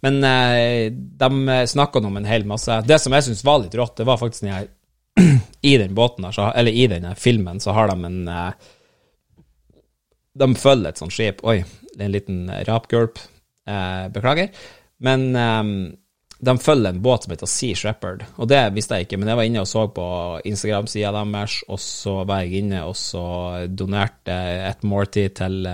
Men 0.00 0.22
eh, 0.24 0.92
de 0.92 1.66
snakka 1.68 1.98
om 1.98 2.16
en 2.16 2.24
hel 2.26 2.46
masse. 2.48 2.78
Det 2.86 2.98
som 3.02 3.14
jeg 3.14 3.26
syns 3.26 3.44
var 3.46 3.60
litt 3.62 3.74
rått, 3.78 3.96
det 3.98 4.06
var 4.08 4.20
faktisk 4.22 4.46
når 4.46 4.54
jeg 4.54 4.70
I 5.60 5.76
den 5.76 5.94
båten 5.94 6.24
så, 6.32 6.48
eller 6.56 6.72
i 6.72 6.86
denne 6.88 7.12
filmen, 7.14 7.60
så 7.60 7.74
har 7.76 7.90
de 7.90 8.06
en 8.08 8.28
eh, 8.28 8.70
De 10.40 10.48
følger 10.56 10.88
et 10.88 11.02
sånt 11.02 11.12
skip. 11.12 11.42
Oi, 11.44 11.60
en 11.98 12.12
liten 12.12 12.50
rapgulp. 12.68 13.18
Eh, 13.66 14.08
beklager. 14.08 14.48
Men 14.96 15.36
eh, 15.36 15.64
de 16.42 16.58
følger 16.58 16.90
en 16.90 17.02
båt 17.02 17.24
som 17.24 17.32
heter 17.34 17.50
Sea 17.50 17.78
Shepherd, 17.78 18.24
og 18.34 18.48
det 18.50 18.60
visste 18.74 18.98
jeg 18.98 19.06
ikke, 19.06 19.18
men 19.20 19.30
jeg 19.30 19.38
var 19.38 19.46
inne 19.46 19.62
og 19.62 19.68
så 19.70 19.84
på 19.94 20.06
Instagram-sida 20.50 21.12
deres, 21.14 21.60
og 21.70 21.78
så 21.78 22.14
var 22.26 22.42
jeg 22.42 22.64
inne 22.64 22.80
og 22.82 22.96
så 22.98 23.26
donerte 23.70 24.38
et 24.66 24.82
Morty 24.82 25.28
til, 25.38 25.68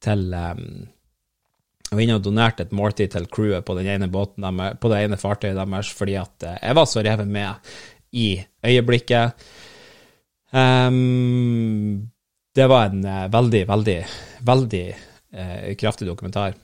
til 0.00 0.22
um, 0.32 0.62
Jeg 1.90 1.98
var 1.98 2.04
inne 2.06 2.16
og 2.16 2.24
donerte 2.24 2.64
et 2.64 2.72
Morty 2.72 3.04
til 3.12 3.28
crewet 3.28 3.66
på 3.68 3.76
den 3.76 3.90
ene 3.92 4.08
båten 4.08 4.48
deres, 4.48 4.78
på 4.80 4.92
det 4.92 5.02
ene 5.04 5.20
fartøyet 5.20 5.60
deres, 5.60 5.92
fordi 5.92 6.16
at 6.22 6.48
jeg 6.56 6.78
var 6.80 6.88
så 6.88 7.04
revet 7.04 7.28
med 7.28 7.76
i 8.16 8.30
øyeblikket. 8.64 9.44
Um, 10.56 12.08
det 12.56 12.70
var 12.72 12.88
en 12.88 13.04
uh, 13.04 13.26
veldig, 13.28 13.62
veldig, 13.68 13.98
veldig 14.48 14.86
kraftig 15.80 16.08
dokumentar. 16.08 16.56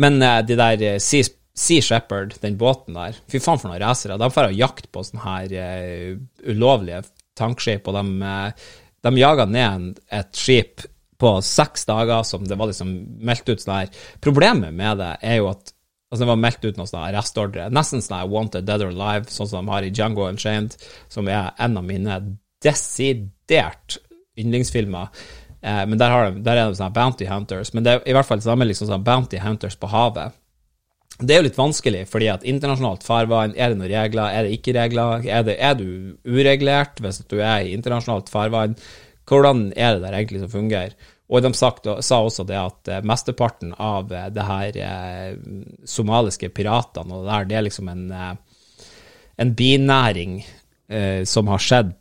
Men 0.00 0.16
uh, 0.22 0.38
de 0.46 0.56
der 0.56 0.98
Sea 1.02 1.28
Sea 1.60 1.82
Shepherd, 1.82 2.36
den 2.40 2.54
båten 2.56 2.94
der, 2.96 3.18
fy 3.28 3.40
faen 3.42 3.58
for 3.60 3.68
noen 3.68 3.82
racere. 3.82 4.16
De 4.16 4.28
drar 4.32 4.54
jakt 4.54 4.86
på 4.94 5.02
sånne 5.04 5.24
her 5.24 5.50
ulovlige 6.46 7.02
tankskip, 7.36 7.90
og 7.90 7.98
de, 7.98 8.30
de 9.04 9.12
jaga 9.20 9.44
ned 9.50 9.98
et 10.14 10.30
skip 10.38 10.86
på 11.20 11.34
seks 11.44 11.84
dager 11.88 12.24
som 12.24 12.46
det 12.48 12.56
var 12.56 12.70
liksom 12.70 12.94
meldt 13.26 13.50
ut 13.50 13.60
sånn 13.60 13.76
her. 13.76 14.00
Problemet 14.24 14.72
med 14.76 15.02
det 15.02 15.12
er 15.20 15.40
jo 15.42 15.50
at 15.52 15.74
altså 16.10 16.24
det 16.24 16.30
var 16.30 16.40
meldt 16.42 16.64
ut 16.64 16.78
noen 16.78 16.90
sånne 16.90 17.08
arrestordre, 17.10 17.66
nesten 17.72 18.02
sånn 18.02 18.18
her 18.18 18.30
Wanted 18.30 18.66
Dead 18.66 18.82
or 18.82 18.94
Alive, 18.94 19.28
sånn 19.30 19.50
som 19.50 19.66
de 19.68 19.74
har 19.74 19.86
i 19.86 19.92
Django 19.94 20.26
Unchained, 20.26 20.78
som 21.12 21.28
er 21.30 21.52
en 21.60 21.76
av 21.78 21.86
mine 21.86 22.16
desidert 22.64 24.00
yndlingsfilmer. 24.40 25.12
Eh, 25.60 25.82
men 25.86 25.98
der, 26.00 26.14
de, 26.30 26.42
der, 26.44 26.56
er 26.56 26.70
det 26.70 26.78
sånne 26.78 26.96
Bounty 26.96 27.28
Hunters. 27.28 27.74
Men 27.76 27.86
det 27.86 27.94
er 27.94 28.06
i 28.08 28.16
hvert 28.16 28.28
fall 28.28 28.42
samme 28.44 28.68
liksom 28.68 28.88
sånn 28.90 29.04
Bounty 29.06 29.40
Hunters 29.42 29.76
på 29.80 29.90
havet. 29.92 30.36
Det 31.20 31.34
er 31.34 31.42
jo 31.42 31.48
litt 31.50 31.58
vanskelig, 31.58 32.06
fordi 32.08 32.30
at 32.32 32.44
internasjonalt 32.48 33.04
farvann, 33.04 33.52
er 33.52 33.72
det 33.72 33.76
noen 33.76 33.92
regler, 33.92 34.32
er 34.32 34.46
det 34.46 34.56
ikke 34.56 34.72
regler? 34.78 35.26
Er, 35.28 35.44
det, 35.44 35.58
er 35.60 35.76
du 35.76 36.16
uregulert 36.24 37.02
hvis 37.04 37.20
du 37.28 37.42
er 37.42 37.66
i 37.66 37.74
internasjonalt 37.76 38.32
farvann? 38.32 38.78
Hvordan 39.28 39.68
er 39.76 39.96
det 39.98 40.06
der 40.06 40.16
egentlig 40.16 40.40
som 40.46 40.52
fungerer? 40.54 40.94
Og 41.30 41.44
de 41.44 41.50
sagt, 41.54 41.84
sa 42.02 42.22
også 42.24 42.42
det 42.48 42.56
at 42.58 42.88
uh, 42.90 43.02
mesteparten 43.06 43.74
av 43.78 44.08
uh, 44.10 44.24
det 44.34 44.46
her 44.48 44.78
eh, 44.82 45.36
somaliske 45.86 46.48
piratene 46.56 47.14
og 47.14 47.22
det 47.22 47.30
der, 47.30 47.46
det 47.46 47.58
er 47.58 47.66
liksom 47.68 47.92
en, 47.92 48.08
en 49.44 49.52
binæring 49.54 50.40
som 51.24 51.46
har 51.46 51.60
skjedd 51.62 51.92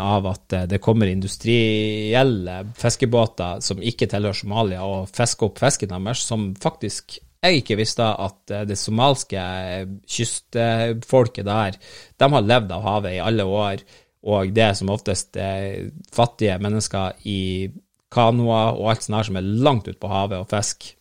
av 0.00 0.26
at 0.30 0.54
det 0.70 0.78
kommer 0.80 1.10
industrielle 1.10 2.54
fiskebåter 2.80 3.60
som 3.60 3.82
ikke 3.84 4.08
tilhører 4.08 4.38
Somalia, 4.38 4.86
og 4.88 5.10
fisker 5.12 5.50
opp 5.50 5.60
fisken 5.60 5.92
deres, 5.92 6.22
som 6.24 6.46
faktisk 6.56 7.18
jeg 7.42 7.62
ikke 7.62 7.78
visste 7.80 8.06
at 8.06 8.54
eh, 8.54 8.64
det 8.70 8.78
somalske 8.78 9.42
eh, 9.42 9.86
kystfolket 10.06 11.46
der, 11.48 11.78
de 12.18 12.30
har 12.34 12.48
levd 12.48 12.74
av 12.76 12.84
havet 12.86 13.16
i 13.16 13.22
alle 13.22 13.46
år, 13.46 13.82
og 14.30 14.52
det 14.54 14.62
er 14.68 14.76
som 14.78 14.92
oftest 14.94 15.38
eh, 15.42 15.90
fattige 16.14 16.60
mennesker 16.62 17.18
i 17.26 17.66
kanoer 18.12 18.76
og 18.76 18.92
alt 18.92 19.06
sånt 19.06 19.18
her 19.18 19.30
som 19.30 19.40
er 19.40 19.54
langt 19.66 19.88
ute 19.88 19.98
på 19.98 20.10
havet 20.12 20.38
og 20.38 20.50
fisker. 20.52 20.94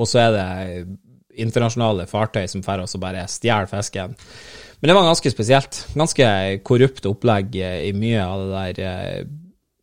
Og 0.00 0.08
så 0.08 0.22
er 0.24 0.30
det 0.32 0.48
internasjonale 1.44 2.06
fartøy 2.08 2.46
som 2.48 2.62
drar 2.64 2.80
og 2.86 3.02
bare 3.02 3.26
stjeler 3.28 3.68
fisken. 3.68 4.14
Men 4.84 4.90
det 4.90 4.94
var 4.98 5.06
ganske 5.08 5.30
spesielt. 5.32 5.76
Ganske 5.96 6.26
korrupt 6.68 7.06
opplegg 7.08 7.54
i 7.56 7.92
mye 7.96 8.20
av 8.20 8.42
det 8.50 8.74
der 8.76 9.30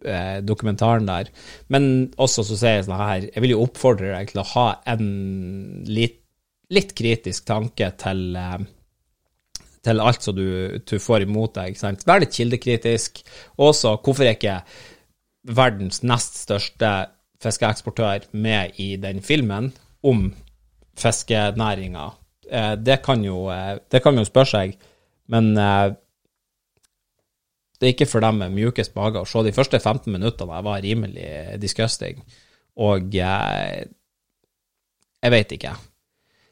eh, 0.05 0.35
dokumentaren 0.45 1.07
der. 1.09 1.31
Men 1.73 1.87
også 2.21 2.45
så 2.45 2.57
sier 2.59 2.75
jeg 2.75 2.85
sånn 2.85 3.01
her 3.01 3.25
Jeg 3.25 3.41
vil 3.41 3.55
jo 3.55 3.63
oppfordre 3.63 4.11
deg 4.13 4.29
til 4.29 4.43
å 4.43 4.45
ha 4.51 4.67
en 4.93 5.07
litt, 5.89 6.19
litt 6.69 6.93
kritisk 6.93 7.49
tanke 7.49 7.89
til 7.97 8.37
eh, 8.37 8.61
til 9.81 10.03
alt 10.05 10.21
som 10.21 10.37
du, 10.37 10.77
du, 10.85 10.95
får 11.01 11.25
imot 11.25 11.55
deg. 11.57 11.81
Sant? 11.81 12.05
Vær 12.05 12.21
litt 12.21 12.37
kildekritisk. 12.37 13.23
Også, 13.57 13.95
hvorfor 14.05 14.27
er 14.27 14.37
ikke 14.37 14.59
verdens 15.49 16.03
nest 16.05 16.37
største 16.43 16.91
fiskeeksportør 17.41 18.29
med 18.37 18.77
i 18.77 18.91
den 19.01 19.25
filmen 19.25 19.71
om 20.05 20.27
fiskenæringa? 21.01 22.11
Eh, 22.51 22.73
det, 22.77 23.01
kan 23.01 23.25
jo, 23.25 23.47
eh, 23.49 23.79
det 23.89 24.05
kan 24.05 24.21
jo 24.21 24.29
spørre 24.29 24.53
seg, 24.53 24.77
men 25.29 25.51
eh, 25.57 25.93
det 27.81 27.87
er 27.87 27.95
ikke 27.95 28.09
for 28.09 28.23
dem 28.23 28.41
med 28.43 28.53
mjukest 28.53 28.93
mage 28.97 29.21
å 29.21 29.27
se. 29.27 29.41
De 29.45 29.55
første 29.55 29.79
15 29.79 30.11
minuttene 30.13 30.61
var 30.65 30.83
rimelig 30.85 31.57
disgusting, 31.61 32.21
og 32.81 33.09
jeg, 33.15 33.87
jeg 35.21 35.33
vet 35.33 35.55
ikke. 35.57 35.73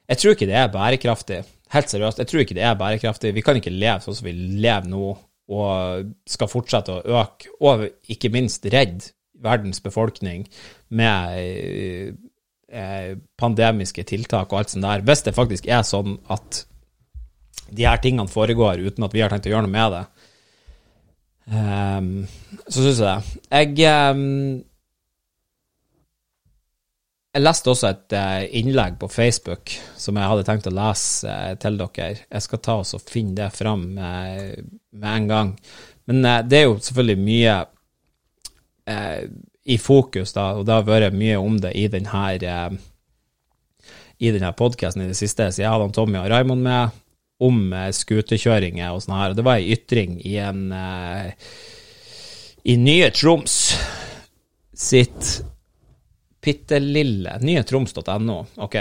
Jeg 0.10 0.22
tror 0.22 0.36
ikke 0.36 0.50
det 0.50 0.58
er 0.58 0.72
bærekraftig. 0.74 1.44
Helt 1.70 1.92
seriøst, 1.92 2.22
jeg 2.24 2.32
tror 2.32 2.42
ikke 2.42 2.58
det 2.58 2.66
er 2.66 2.80
bærekraftig. 2.80 3.34
Vi 3.38 3.44
kan 3.46 3.60
ikke 3.60 3.74
leve 3.74 4.02
sånn 4.02 4.18
som 4.18 4.26
vi 4.26 4.34
lever 4.34 4.90
nå, 4.90 5.12
og 5.50 6.10
skal 6.30 6.50
fortsette 6.50 6.98
å 6.98 7.20
øke, 7.22 7.54
og 7.66 7.86
ikke 8.10 8.34
minst 8.34 8.66
redde 8.70 9.14
verdens 9.40 9.80
befolkning 9.82 10.48
med 10.98 12.18
eh, 12.70 13.14
pandemiske 13.40 14.04
tiltak 14.10 14.52
og 14.52 14.60
alt 14.60 14.74
sånt 14.74 14.86
der, 14.86 15.06
hvis 15.06 15.24
det 15.26 15.38
faktisk 15.38 15.70
er 15.70 15.86
sånn 15.88 16.18
at 16.34 16.64
de 17.72 17.86
her 17.88 18.02
tingene 18.02 18.32
foregår 18.32 18.82
uten 18.86 19.06
at 19.06 19.16
vi 19.16 19.22
har 19.24 19.32
tenkt 19.34 19.48
å 19.50 19.54
gjøre 19.54 19.68
noe 19.68 19.74
med 19.74 19.96
det. 19.96 20.04
Um, 21.50 22.10
så 22.70 22.84
syns 22.84 23.00
jeg 23.02 23.06
det. 23.08 23.40
Jeg 23.50 23.88
um, 24.14 24.60
Jeg 27.30 27.44
leste 27.46 27.70
også 27.72 27.90
et 27.90 28.14
uh, 28.18 28.44
innlegg 28.58 28.98
på 29.02 29.08
Facebook 29.10 29.74
som 29.98 30.18
jeg 30.18 30.30
hadde 30.32 30.46
tenkt 30.48 30.70
å 30.70 30.74
lese 30.74 31.30
uh, 31.30 31.54
til 31.62 31.78
dere. 31.78 32.26
Jeg 32.26 32.46
skal 32.46 32.62
ta 32.66 32.78
og 32.82 33.10
finne 33.10 33.38
det 33.38 33.50
fram 33.54 33.86
uh, 33.98 34.54
med 34.94 35.10
en 35.14 35.28
gang. 35.30 35.52
Men 36.10 36.26
det 36.50 36.58
er 36.58 36.64
jo 36.66 36.80
selvfølgelig 36.82 37.22
mye 37.22 37.58
i 39.70 39.76
fokus, 39.78 40.32
da, 40.34 40.48
og 40.58 40.64
det 40.66 40.74
har 40.74 40.88
vært 40.88 41.14
mye 41.14 41.36
om 41.38 41.60
det 41.62 41.70
i 41.78 41.84
denne, 41.94 42.24
i 44.18 44.32
denne 44.34 44.50
podkasten 44.58 45.04
i 45.06 45.12
det 45.12 45.20
siste. 45.20 45.52
Så 45.54 45.62
jeg 45.62 45.70
hadde 45.70 45.92
Tommy 45.94 46.18
og 46.18 46.32
Raymond 46.34 46.66
med 46.66 46.98
om 47.44 47.60
uh, 47.74 47.88
skuterkjøringer 47.96 48.94
og 48.94 49.04
sånn 49.04 49.18
her. 49.18 49.34
Og 49.34 49.40
det 49.40 49.46
var 49.48 49.60
ei 49.60 49.76
ytring 49.76 50.18
i 50.28 50.38
en 50.44 50.70
uh, 50.76 51.30
I 52.68 52.78
Nye 52.80 53.12
Troms 53.16 53.60
sitt 54.80 55.36
bitte 56.40 56.80
lille 56.80 57.36
Nyetroms.no. 57.44 58.40
OK. 58.64 58.80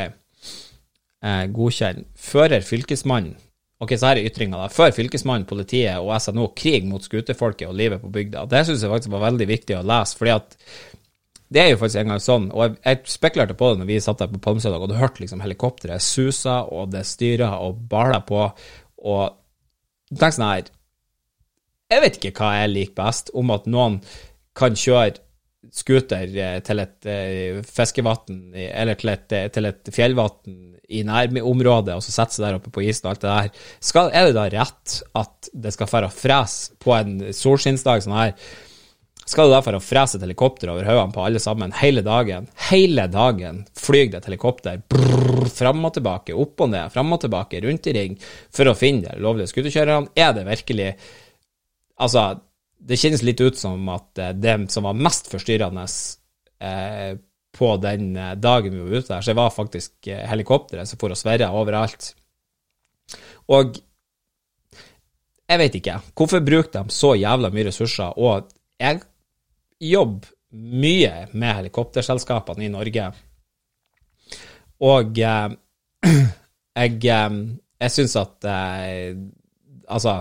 Uh, 1.18 1.44
godkjenn. 1.50 2.06
Fører 2.14 2.62
fylkesmannen 2.62 3.36
Ok, 3.78 3.92
så 3.94 4.08
her 4.08 4.18
er 4.18 4.26
ytringa, 4.26 4.58
da. 4.58 4.70
Før 4.74 4.90
fylkesmannen, 4.90 5.46
politiet 5.46 6.02
og 6.02 6.10
SNO 6.18 6.48
krig 6.58 6.86
mot 6.90 7.04
skuterfolket 7.04 7.68
og 7.68 7.76
livet 7.78 8.02
på 8.02 8.10
bygda. 8.10 8.42
Det 8.50 8.64
syns 8.66 8.82
jeg 8.82 8.90
faktisk 8.90 9.12
var 9.12 9.28
veldig 9.28 9.46
viktig 9.46 9.76
å 9.78 9.84
lese, 9.86 10.18
fordi 10.18 10.32
at 10.34 10.56
det 11.48 11.62
er 11.62 11.70
jo 11.72 11.78
faktisk 11.80 12.02
en 12.02 12.12
gang 12.12 12.20
sånn, 12.22 12.48
og 12.52 12.64
jeg, 12.64 12.74
jeg 12.84 13.12
spekulerte 13.14 13.56
på 13.56 13.70
det 13.70 13.80
når 13.80 13.88
vi 13.88 14.00
satt 14.04 14.20
der 14.20 14.32
på 14.32 14.40
Palmesøndag, 14.44 14.82
og 14.84 14.90
du 14.92 14.98
hørte 14.98 15.22
liksom 15.22 15.40
helikopteret 15.40 16.04
susa, 16.04 16.60
og 16.68 16.90
det 16.92 17.06
styra 17.08 17.54
og 17.64 17.78
bala 17.88 18.20
på, 18.26 18.42
og 19.08 19.38
tenk 20.12 20.36
sånn 20.36 20.48
her 20.48 20.68
Jeg 21.88 22.04
vet 22.04 22.18
ikke 22.18 22.34
hva 22.42 22.50
jeg 22.58 22.74
liker 22.74 22.98
best, 23.00 23.32
om 23.32 23.54
at 23.54 23.68
noen 23.70 24.02
kan 24.58 24.76
kjøre 24.76 25.22
scooter 25.74 26.30
eh, 26.38 26.58
til 26.64 26.80
et 26.80 27.08
uh, 27.08 27.60
fiskevann, 27.66 28.52
eller 28.54 28.98
til 29.00 29.10
et, 29.12 29.32
eh, 29.36 29.48
til 29.52 29.68
et 29.68 29.90
fjellvann 29.92 30.54
i 30.88 31.02
nærområdet, 31.04 31.96
og 31.96 32.04
så 32.04 32.14
sette 32.14 32.36
seg 32.36 32.46
der 32.46 32.58
oppe 32.60 32.72
på 32.72 32.84
isen 32.86 33.08
og 33.08 33.14
alt 33.14 33.24
det 33.24 33.32
der. 33.32 33.66
Skal, 33.84 34.12
er 34.12 34.28
det 34.28 34.36
da 34.36 34.46
rett 34.52 34.94
at 35.20 35.50
det 35.52 35.74
skal 35.74 35.90
fære 35.90 36.12
frese 36.14 36.78
på 36.80 36.94
en 36.96 37.18
solskinnsdag 37.36 38.04
sånn 38.04 38.16
her? 38.16 38.36
Skal 39.28 39.48
du 39.48 39.52
derfor 39.52 39.76
ha 39.76 39.80
frese 39.82 40.16
et 40.16 40.24
helikopter 40.24 40.70
over 40.72 40.86
hodene 40.88 41.12
på 41.12 41.24
alle 41.26 41.40
sammen 41.42 41.74
hele 41.76 42.00
dagen. 42.06 42.46
Hele 42.70 43.04
dagen 43.12 43.60
flyr 43.76 44.08
det 44.08 44.22
et 44.22 44.28
helikopter 44.30 44.80
brrr, 44.88 45.48
fram 45.52 45.84
og 45.84 45.94
tilbake, 45.98 46.36
opp 46.36 46.64
og 46.64 46.72
ned, 46.72 46.88
fram 46.94 47.12
og 47.12 47.20
tilbake, 47.26 47.60
rundt 47.64 47.90
i 47.90 47.96
ring, 47.96 48.18
for 48.54 48.70
å 48.70 48.76
finne 48.78 49.10
de 49.10 49.24
lovlige 49.24 49.52
skuterkjørerne. 49.52 50.14
Er 50.16 50.36
det 50.36 50.46
virkelig 50.48 50.92
Altså, 51.98 52.22
det 52.78 52.94
kjennes 52.94 53.24
litt 53.26 53.40
ut 53.42 53.56
som 53.58 53.88
at 53.90 54.20
eh, 54.22 54.36
det 54.38 54.52
som 54.70 54.84
var 54.86 54.94
mest 54.94 55.26
forstyrrende 55.32 55.82
eh, 56.62 57.16
på 57.58 57.70
den 57.82 58.12
eh, 58.14 58.36
dagen 58.38 58.76
vi 58.76 58.84
var 58.84 59.00
ute 59.00 59.12
der, 59.16 59.24
så 59.24 59.32
det 59.32 59.40
var 59.40 59.50
faktisk 59.50 60.06
eh, 60.06 60.22
helikopteret 60.30 60.86
som 60.86 61.00
for 61.00 61.10
å 61.10 61.18
sverre 61.18 61.50
overalt. 61.58 62.12
Og 63.50 63.80
jeg 65.48 65.60
vet 65.62 65.78
ikke. 65.80 65.96
Hvorfor 66.14 66.44
bruker 66.44 66.70
de 66.76 66.94
så 66.94 67.14
jævla 67.18 67.50
mye 67.50 67.66
ressurser? 67.70 68.14
Og 68.20 68.50
jeg 68.78 69.00
jobbe 69.80 70.28
mye 70.52 71.26
med 71.32 71.56
helikopterselskapene 71.60 72.66
i 72.66 72.72
Norge. 72.72 73.10
Og 74.84 75.18
eh, 75.18 75.48
jeg, 76.82 77.00
eh, 77.04 77.38
jeg 77.82 77.94
syns 77.94 78.16
at 78.20 78.48
eh, 78.48 79.18
Altså 79.88 80.12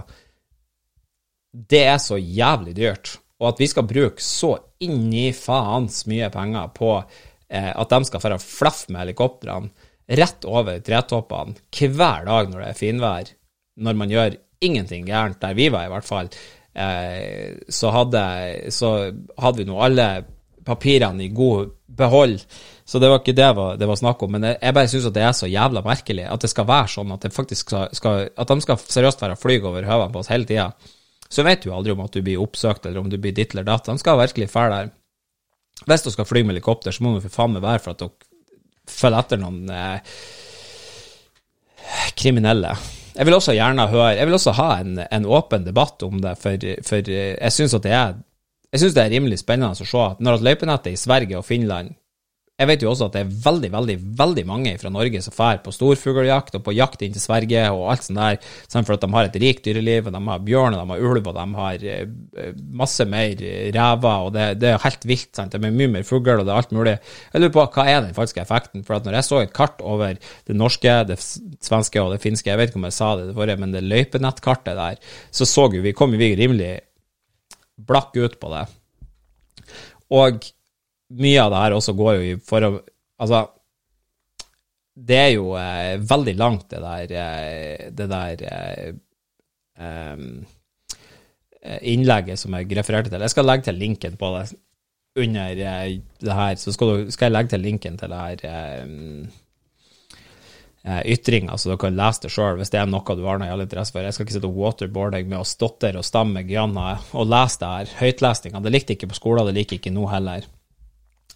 Det 1.52 1.82
er 1.84 1.98
så 2.00 2.17
jævlig 2.17 2.76
dyrt. 2.78 3.17
Og 3.41 3.52
at 3.52 3.60
vi 3.62 3.67
skal 3.70 3.86
bruke 3.88 4.24
så 4.24 4.56
inni 4.82 5.30
faens 5.36 6.06
mye 6.10 6.30
penger 6.34 6.72
på 6.74 6.91
eh, 6.98 7.70
at 7.70 7.93
de 7.93 8.08
skal 8.08 8.24
få 8.24 8.39
flaff 8.41 8.88
med 8.89 9.06
helikoptrene 9.06 9.70
rett 10.08 10.46
over 10.48 10.80
tretoppene 10.80 11.58
hver 11.91 12.28
dag 12.28 12.50
når 12.50 12.62
det 12.62 12.67
er 12.70 12.80
finvær, 12.80 13.32
når 13.84 13.98
man 14.00 14.13
gjør 14.13 14.38
ingenting 14.63 15.06
gærent, 15.06 15.41
der 15.41 15.58
vi 15.58 15.67
var 15.70 15.86
i 15.86 15.91
hvert 15.91 16.08
fall, 16.08 16.30
så, 16.77 17.89
hadde, 17.89 18.23
så 18.69 18.89
hadde 19.41 19.63
vi 19.63 19.65
nå 19.65 19.79
alle 19.81 20.07
papirene 20.67 21.25
i 21.25 21.31
god 21.33 21.71
behold. 21.97 22.43
Så 22.85 22.99
det 22.99 23.09
var 23.09 23.21
ikke 23.21 23.35
det 23.35 23.47
det 23.79 23.87
var 23.89 23.99
snakk 23.99 24.21
om. 24.23 24.35
Men 24.35 24.45
jeg, 24.53 24.73
bare 24.75 24.91
syns 24.91 25.07
det 25.15 25.23
er 25.23 25.33
så 25.35 25.49
jævla 25.49 25.83
merkelig 25.85 26.27
at 26.27 26.43
det 26.43 26.51
skal 26.51 26.67
være 26.69 26.91
sånn 26.93 27.15
at 27.15 27.25
det 27.25 27.33
faktisk 27.35 27.67
skal, 27.67 27.89
skal 27.95 28.29
at 28.29 28.53
de 28.53 28.63
skal 28.63 28.79
seriøst 28.83 29.23
være 29.23 29.39
flyg 29.39 29.67
over 29.67 29.87
høvene 29.87 30.13
på 30.13 30.21
oss 30.21 30.31
hele 30.31 30.47
tida. 30.47 30.69
Så 31.27 31.43
vet 31.43 31.65
du 31.65 31.73
aldri 31.75 31.91
om 31.91 32.05
at 32.05 32.15
du 32.15 32.21
blir 32.23 32.39
oppsøkt, 32.39 32.85
eller 32.87 33.01
om 33.01 33.09
du 33.11 33.17
blir 33.19 33.35
ditt 33.35 33.51
eller 33.55 33.67
datt. 33.67 33.89
De 33.89 33.99
skal 33.99 34.19
virkelig 34.21 34.47
fære 34.51 34.75
der. 34.75 34.93
Hvis 35.87 36.05
du 36.05 36.11
skal 36.13 36.27
fly 36.27 36.43
med 36.43 36.55
helikopter, 36.55 36.95
så 36.95 37.03
må 37.03 37.15
du 37.15 37.25
for 37.25 37.33
faen 37.33 37.55
meg 37.55 37.65
være 37.65 37.83
for 37.83 37.93
at 37.93 38.03
dere 38.05 38.15
følger 38.87 39.19
etter 39.19 39.41
noen 39.41 39.73
eh, 39.73 40.15
kriminelle. 42.17 42.76
Jeg 43.17 43.26
vil 43.26 43.34
også 43.34 43.56
gjerne 43.58 43.88
høre 43.89 44.12
Jeg 44.13 44.28
vil 44.30 44.38
også 44.38 44.54
ha 44.60 44.67
en, 44.82 45.00
en 45.12 45.26
åpen 45.26 45.65
debatt 45.65 46.04
om 46.06 46.19
det, 46.21 46.36
for, 46.38 46.65
for 46.86 47.10
jeg 47.12 47.54
syns 47.54 47.78
det 47.82 47.93
det 48.93 49.04
er 49.04 49.13
rimelig 49.15 49.39
spennende 49.41 49.73
å 49.73 49.88
se 49.88 50.04
at 50.04 50.19
når 50.21 50.43
løypenettet 50.45 50.93
i 50.93 51.00
Sverige 51.00 51.39
og 51.39 51.45
Finland 51.47 51.95
jeg 52.58 52.67
vet 52.72 52.82
jo 52.82 52.89
også 52.89 53.06
at 53.06 53.13
det 53.13 53.20
er 53.22 53.34
veldig, 53.43 53.70
veldig 53.70 53.96
veldig 54.17 54.43
mange 54.50 54.72
fra 54.82 54.89
Norge 54.89 55.20
som 55.22 55.34
drar 55.36 55.60
på 55.62 55.70
storfugljakt 55.76 56.56
og 56.58 56.63
på 56.65 56.74
jakt 56.74 57.04
inn 57.06 57.13
til 57.13 57.22
Sverige 57.22 57.67
og 57.70 57.91
alt 57.91 58.08
sånt 58.08 58.17
der, 58.17 58.39
for 58.80 58.96
at 58.96 59.04
de 59.04 59.10
har 59.13 59.28
et 59.28 59.38
rikt 59.43 59.67
dyreliv, 59.67 60.10
og 60.10 60.15
de 60.15 60.22
har 60.26 60.41
bjørn, 60.48 60.74
og 60.74 60.82
de 60.82 60.96
har 60.96 61.06
ulv, 61.06 61.30
og 61.30 61.38
de 61.38 61.46
har 61.60 61.86
eh, 61.93 62.48
masse 62.82 63.06
mer 63.06 63.43
rever, 63.76 64.26
og 64.26 64.34
det, 64.34 64.48
det 64.63 64.72
er 64.72 64.82
helt 64.88 65.06
vilt. 65.06 65.30
sant? 65.38 65.54
Det 65.54 65.62
er 65.62 65.78
mye 65.84 65.93
mer 66.00 66.08
fugl, 66.08 66.34
og 66.34 66.48
det 66.48 66.56
er 66.56 66.63
alt 66.63 66.74
mulig. 66.74 66.98
Jeg 67.36 67.43
lurer 67.43 67.56
på 67.60 67.67
hva 67.78 67.88
er 67.93 68.02
den 68.08 68.17
falske 68.17 68.41
effekten? 68.41 68.88
For 68.89 68.98
at 68.98 69.06
når 69.06 69.20
jeg 69.20 69.30
så 69.30 69.43
et 69.43 69.56
kart 69.62 69.86
over 69.86 70.17
det 70.17 70.58
norske, 70.58 70.98
det 71.13 71.22
svenske 71.22 72.02
og 72.02 72.15
det 72.15 72.24
finske, 72.26 72.50
jeg 72.50 72.58
vet 72.58 72.74
ikke 72.74 72.82
om 72.82 72.89
jeg 72.89 72.98
sa 72.98 73.13
det 73.22 73.30
det 73.38 73.60
men 73.62 73.78
det 73.78 73.86
løypenettkartet 73.86 74.82
der, 74.82 74.98
så 75.30 75.46
så 75.46 75.70
vi, 75.78 75.93
kom 75.93 76.17
vi 76.17 76.34
rimelig 76.34 76.80
blakk 77.78 78.17
ut 78.17 78.41
på 78.41 78.50
det. 78.50 78.65
Og 80.17 80.41
mye 81.15 81.43
av 81.43 81.54
det 81.54 81.62
her 81.63 81.76
også 81.78 81.96
går 81.98 82.17
jo 82.17 82.24
i 82.28 82.38
å 82.38 82.78
Altså, 83.17 83.39
det 84.93 85.17
er 85.17 85.32
jo 85.34 85.56
eh, 85.58 85.96
veldig 85.98 86.36
langt, 86.38 86.67
det 86.70 86.82
der, 86.84 87.13
eh, 87.17 87.88
det 87.89 88.06
der 88.12 88.43
eh, 89.74 90.20
innlegget 91.82 92.38
som 92.38 92.54
jeg 92.54 92.78
refererte 92.78 93.10
til. 93.10 93.26
Jeg 93.26 93.34
skal 93.34 93.50
legge 93.50 93.65
til 93.67 93.80
linken 93.82 94.20
på 94.22 94.30
det 94.36 94.46
under 95.17 95.63
eh, 95.65 96.00
det 96.20 96.38
her. 96.39 96.56
Så 96.56 96.74
skal, 96.74 96.88
du, 96.88 97.12
skal, 97.12 97.28
jeg 97.28 97.36
legge 97.36 97.54
til 97.56 97.65
linken 97.65 97.98
til 98.00 98.13
det 98.13 98.22
her 98.22 98.46
eh, 98.52 98.84
eh, 100.84 101.02
ytringer, 101.13 101.58
så 101.58 101.72
dere 101.72 101.82
kan 101.82 101.98
lese 101.98 102.26
det 102.26 102.34
sjøl 102.34 102.62
hvis 102.62 102.74
det 102.74 102.82
er 102.82 102.91
noe 102.91 103.17
du 103.17 103.26
har 103.26 103.41
noe 103.41 103.62
interesse 103.65 103.96
for. 103.96 104.06
Jeg 104.06 104.17
skal 104.17 104.28
ikke 104.28 104.38
sitte 104.38 104.52
og 104.52 104.62
waterboarde 104.62 105.24
med 105.26 105.41
å 105.41 105.48
stotre 105.48 105.96
og 105.98 106.06
stamme 106.08 106.46
Gianna 106.48 106.93
og 107.13 107.30
lese 107.32 107.63
det 107.63 107.74
her. 107.74 107.98
Høytlesninga. 108.04 108.63
Det 108.63 108.76
likte 108.76 108.98
ikke 108.98 109.12
på 109.13 109.20
skolen, 109.22 109.50
det 109.50 109.58
liker 109.58 109.82
ikke 109.82 109.96
nå 109.96 110.06
heller. 110.13 110.46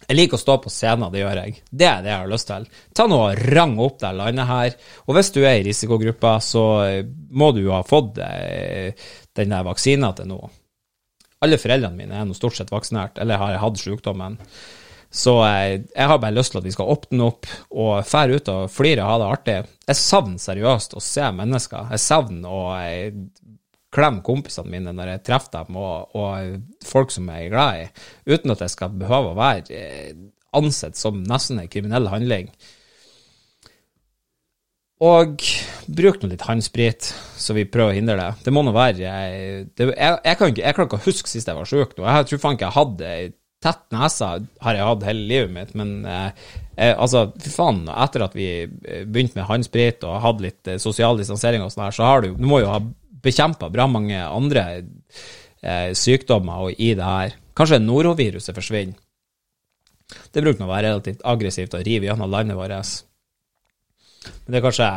Jeg 0.08 0.18
liker 0.18 0.38
å 0.38 0.42
stå 0.42 0.56
på 0.64 0.72
scenen, 0.72 1.10
det 1.12 1.22
gjør 1.22 1.40
jeg. 1.44 1.60
Det 1.70 1.86
er 1.88 2.02
det 2.02 2.10
jeg 2.10 2.20
har 2.24 2.30
lyst 2.30 2.48
til. 2.50 2.66
Ta 2.96 3.06
nå 3.08 3.20
og 3.28 3.44
rang 3.54 3.76
opp 3.82 4.00
det 4.02 4.12
landet 4.18 4.48
her. 4.48 4.76
Og 5.06 5.16
hvis 5.16 5.32
du 5.34 5.40
er 5.44 5.60
i 5.60 5.64
risikogruppa, 5.68 6.36
så 6.42 6.64
eh, 6.86 7.06
må 7.30 7.52
du 7.54 7.62
jo 7.64 7.74
ha 7.76 7.82
fått 7.86 8.18
eh, 8.24 9.08
den 9.38 9.54
der 9.54 9.66
vaksina 9.66 10.12
til 10.18 10.32
nå. 10.32 10.40
Alle 11.42 11.58
foreldrene 11.58 11.98
mine 11.98 12.18
er 12.18 12.26
nå 12.28 12.36
stort 12.38 12.58
sett 12.58 12.70
vaksinert, 12.70 13.18
eller 13.22 13.40
har 13.40 13.60
hatt 13.62 13.80
sykdommen. 13.80 14.38
Så 15.12 15.36
jeg, 15.44 15.78
eh, 15.78 15.88
jeg, 15.94 16.08
har 16.10 16.20
bare 16.22 16.36
lyst 16.36 16.54
til 16.54 16.62
at 16.62 16.66
vi 16.66 16.74
skal 16.74 16.92
åpne 16.96 17.28
opp 17.28 17.48
og 17.70 17.94
fære 18.08 18.38
ut 18.38 18.52
og 18.52 18.70
flire 18.72 19.04
og 19.04 19.12
ha 19.12 19.18
det 19.22 19.30
artig. 19.36 19.58
Jeg 19.92 20.00
savner 20.02 20.42
seriøst 20.42 20.96
å 20.98 21.04
se 21.04 21.30
mennesker. 21.38 21.92
Jeg 21.94 22.04
savner 22.10 22.52
å 22.52 22.62
klemme 23.92 24.24
kompisene 24.24 24.72
mine 24.72 24.94
når 24.96 25.14
jeg 25.14 25.24
treffer 25.28 25.62
dem, 25.62 25.80
og, 25.80 26.14
og 26.16 26.86
folk 26.86 27.12
som 27.12 27.28
jeg 27.30 27.48
er 27.48 27.52
glad 27.52 27.80
i, 27.82 27.88
uten 28.32 28.54
at 28.54 28.64
jeg 28.64 28.74
skal 28.74 28.94
behøve 29.02 29.32
å 29.32 29.38
være 29.38 29.76
eh, 29.76 30.14
ansett 30.56 30.98
som 30.98 31.20
nesten 31.26 31.60
en 31.60 31.72
kriminell 31.72 32.08
handling. 32.12 32.48
Og 35.02 35.42
bruk 35.90 36.20
nå 36.22 36.30
litt 36.30 36.44
håndsprit, 36.46 37.08
så 37.10 37.56
vi 37.56 37.66
prøver 37.66 37.90
å 37.90 37.96
hindre 37.96 38.18
det. 38.20 38.28
Det 38.46 38.52
må 38.54 38.62
nå 38.62 38.74
være 38.74 39.02
Jeg, 39.02 39.62
det, 39.74 39.88
jeg, 39.90 40.18
jeg, 40.22 40.38
kan 40.38 40.52
ikke, 40.52 40.62
jeg 40.62 40.76
klarer 40.76 40.90
ikke 40.90 41.00
å 41.00 41.06
huske 41.08 41.32
sist 41.32 41.50
jeg 41.50 41.58
var 41.58 41.68
sjuk 41.68 41.96
nå. 41.96 42.04
Jeg 42.06 42.28
tror 42.28 42.42
faen 42.44 42.58
ikke 42.58 42.68
jeg 42.68 42.76
hadde 42.76 43.14
tett 43.62 43.82
nese 43.94 44.28
har 44.62 44.76
jeg 44.76 44.86
hatt 44.86 45.04
hele 45.06 45.26
livet 45.30 45.52
mitt, 45.54 45.74
men 45.78 45.90
eh, 46.08 46.46
eh 46.76 46.94
altså, 46.94 47.28
fy 47.42 47.50
faen, 47.54 47.84
etter 47.90 48.24
at 48.26 48.34
vi 48.34 48.48
begynte 49.06 49.38
med 49.38 49.46
håndsprit 49.46 50.06
og 50.06 50.22
hadde 50.24 50.46
litt 50.46 50.70
eh, 50.70 50.80
sosial 50.82 51.18
distansering 51.18 51.62
og 51.62 51.70
sånn 51.74 51.84
her, 51.86 51.94
så 51.94 52.08
har 52.08 52.24
du 52.24 52.32
Du 52.38 52.48
må 52.50 52.62
jo 52.62 52.70
ha 52.70 52.80
bekjempa 53.22 53.70
bra 53.72 53.86
mange 53.90 54.18
andre 54.18 54.64
eh, 54.78 55.92
sykdommer 55.98 56.66
og 56.66 56.82
i 56.82 56.92
det 56.98 57.06
her. 57.06 57.38
Kanskje 57.56 57.82
noroviruset 57.82 58.56
forsvinner. 58.56 58.98
Det 60.32 60.42
bruker 60.44 60.66
å 60.66 60.68
være 60.68 60.90
relativt 60.90 61.24
aggressivt 61.24 61.74
å 61.76 61.80
rive 61.84 62.08
gjennom 62.08 62.30
landet 62.30 62.58
vårt. 62.58 62.92
Men 64.44 64.54
det 64.54 64.60
er 64.60 64.66
kanskje 64.66 64.90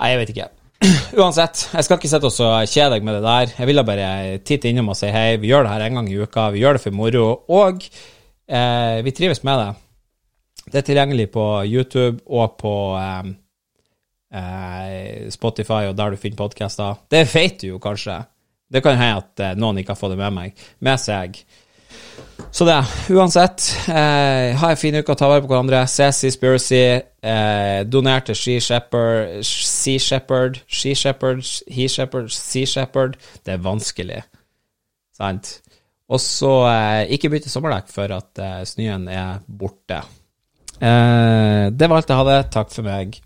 Nei, 0.00 0.08
jeg 0.14 0.20
vet 0.22 0.30
ikke. 0.32 0.46
Uansett, 1.20 1.66
jeg 1.74 1.84
skal 1.84 1.98
ikke 1.98 2.08
sitte 2.08 2.28
og 2.30 2.70
kjede 2.72 2.94
deg 2.94 3.04
med 3.04 3.18
det 3.18 3.24
der. 3.26 3.50
Jeg 3.58 3.68
ville 3.68 3.84
bare 3.84 4.06
titte 4.48 4.70
innom 4.70 4.88
og 4.94 4.96
si 4.96 5.10
hei. 5.12 5.34
Vi 5.36 5.50
gjør 5.50 5.66
det 5.66 5.74
her 5.74 5.84
en 5.84 5.98
gang 5.98 6.08
i 6.08 6.16
uka. 6.16 6.46
Vi 6.54 6.62
gjør 6.62 6.78
det 6.78 6.82
for 6.86 6.96
moro. 6.96 7.26
Og 7.52 7.84
eh, 7.84 9.02
vi 9.04 9.12
trives 9.12 9.44
med 9.44 9.60
det. 9.60 9.68
Det 10.70 10.80
er 10.80 10.86
tilgjengelig 10.86 11.28
på 11.34 11.44
YouTube 11.68 12.22
og 12.32 12.56
på 12.62 12.74
eh, 12.96 13.28
Spotify 15.34 15.88
og 15.88 15.96
der 15.98 16.14
du 16.14 16.20
finner 16.20 16.38
podkaster. 16.38 17.00
Det 17.10 17.24
vet 17.34 17.58
du 17.62 17.72
jo 17.72 17.80
kanskje. 17.82 18.20
Det 18.70 18.82
kan 18.84 18.98
hende 18.98 19.24
at 19.24 19.42
eh, 19.42 19.56
noen 19.58 19.80
ikke 19.80 19.96
har 19.96 19.98
fått 19.98 20.14
det 20.14 20.20
med 20.20 20.36
meg. 20.36 20.64
Med 20.86 21.00
seg. 21.02 21.40
Så 22.54 22.66
det. 22.66 22.78
Uansett, 23.10 23.64
eh, 23.90 24.56
ha 24.58 24.70
en 24.70 24.78
fin 24.78 24.94
uke 24.94 25.10
og 25.12 25.18
ta 25.18 25.30
vare 25.30 25.42
på 25.42 25.50
hverandre. 25.50 25.82
Se 25.90 26.06
Seaspiracy. 26.14 26.84
Eh, 27.20 27.80
doner 27.90 28.22
til 28.24 28.38
She 28.38 28.60
Shepherd, 28.64 29.42
Sea 29.44 29.98
Shepherd, 29.98 30.62
She 30.66 30.94
Shepherd, 30.94 31.42
He 31.68 31.88
Shepherd, 31.88 32.30
Sea 32.32 32.66
Shepherd. 32.66 33.18
Det 33.44 33.56
er 33.56 33.66
vanskelig, 33.66 34.22
sant? 35.18 35.58
Og 36.10 36.22
så 36.22 36.54
eh, 36.70 37.12
ikke 37.14 37.30
bytte 37.34 37.52
sommerdekk 37.52 37.90
før 37.92 38.16
at 38.16 38.40
eh, 38.42 38.62
snøen 38.66 39.06
er 39.12 39.42
borte. 39.46 40.00
Eh, 40.80 41.66
det 41.70 41.90
var 41.90 42.00
alt 42.00 42.10
jeg 42.10 42.22
hadde. 42.22 42.40
Takk 42.54 42.72
for 42.72 42.86
meg. 42.88 43.20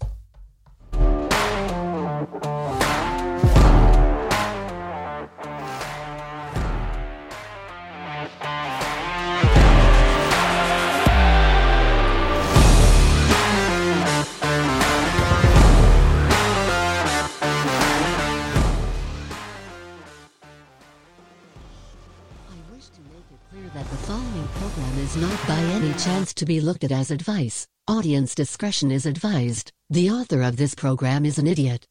Chance 25.95 26.35
to 26.35 26.45
be 26.45 26.61
looked 26.61 26.83
at 26.83 26.91
as 26.91 27.11
advice. 27.11 27.67
Audience 27.87 28.35
discretion 28.35 28.91
is 28.91 29.07
advised. 29.07 29.71
The 29.91 30.11
author 30.11 30.43
of 30.43 30.57
this 30.57 30.75
program 30.75 31.25
is 31.25 31.39
an 31.39 31.47
idiot. 31.47 31.87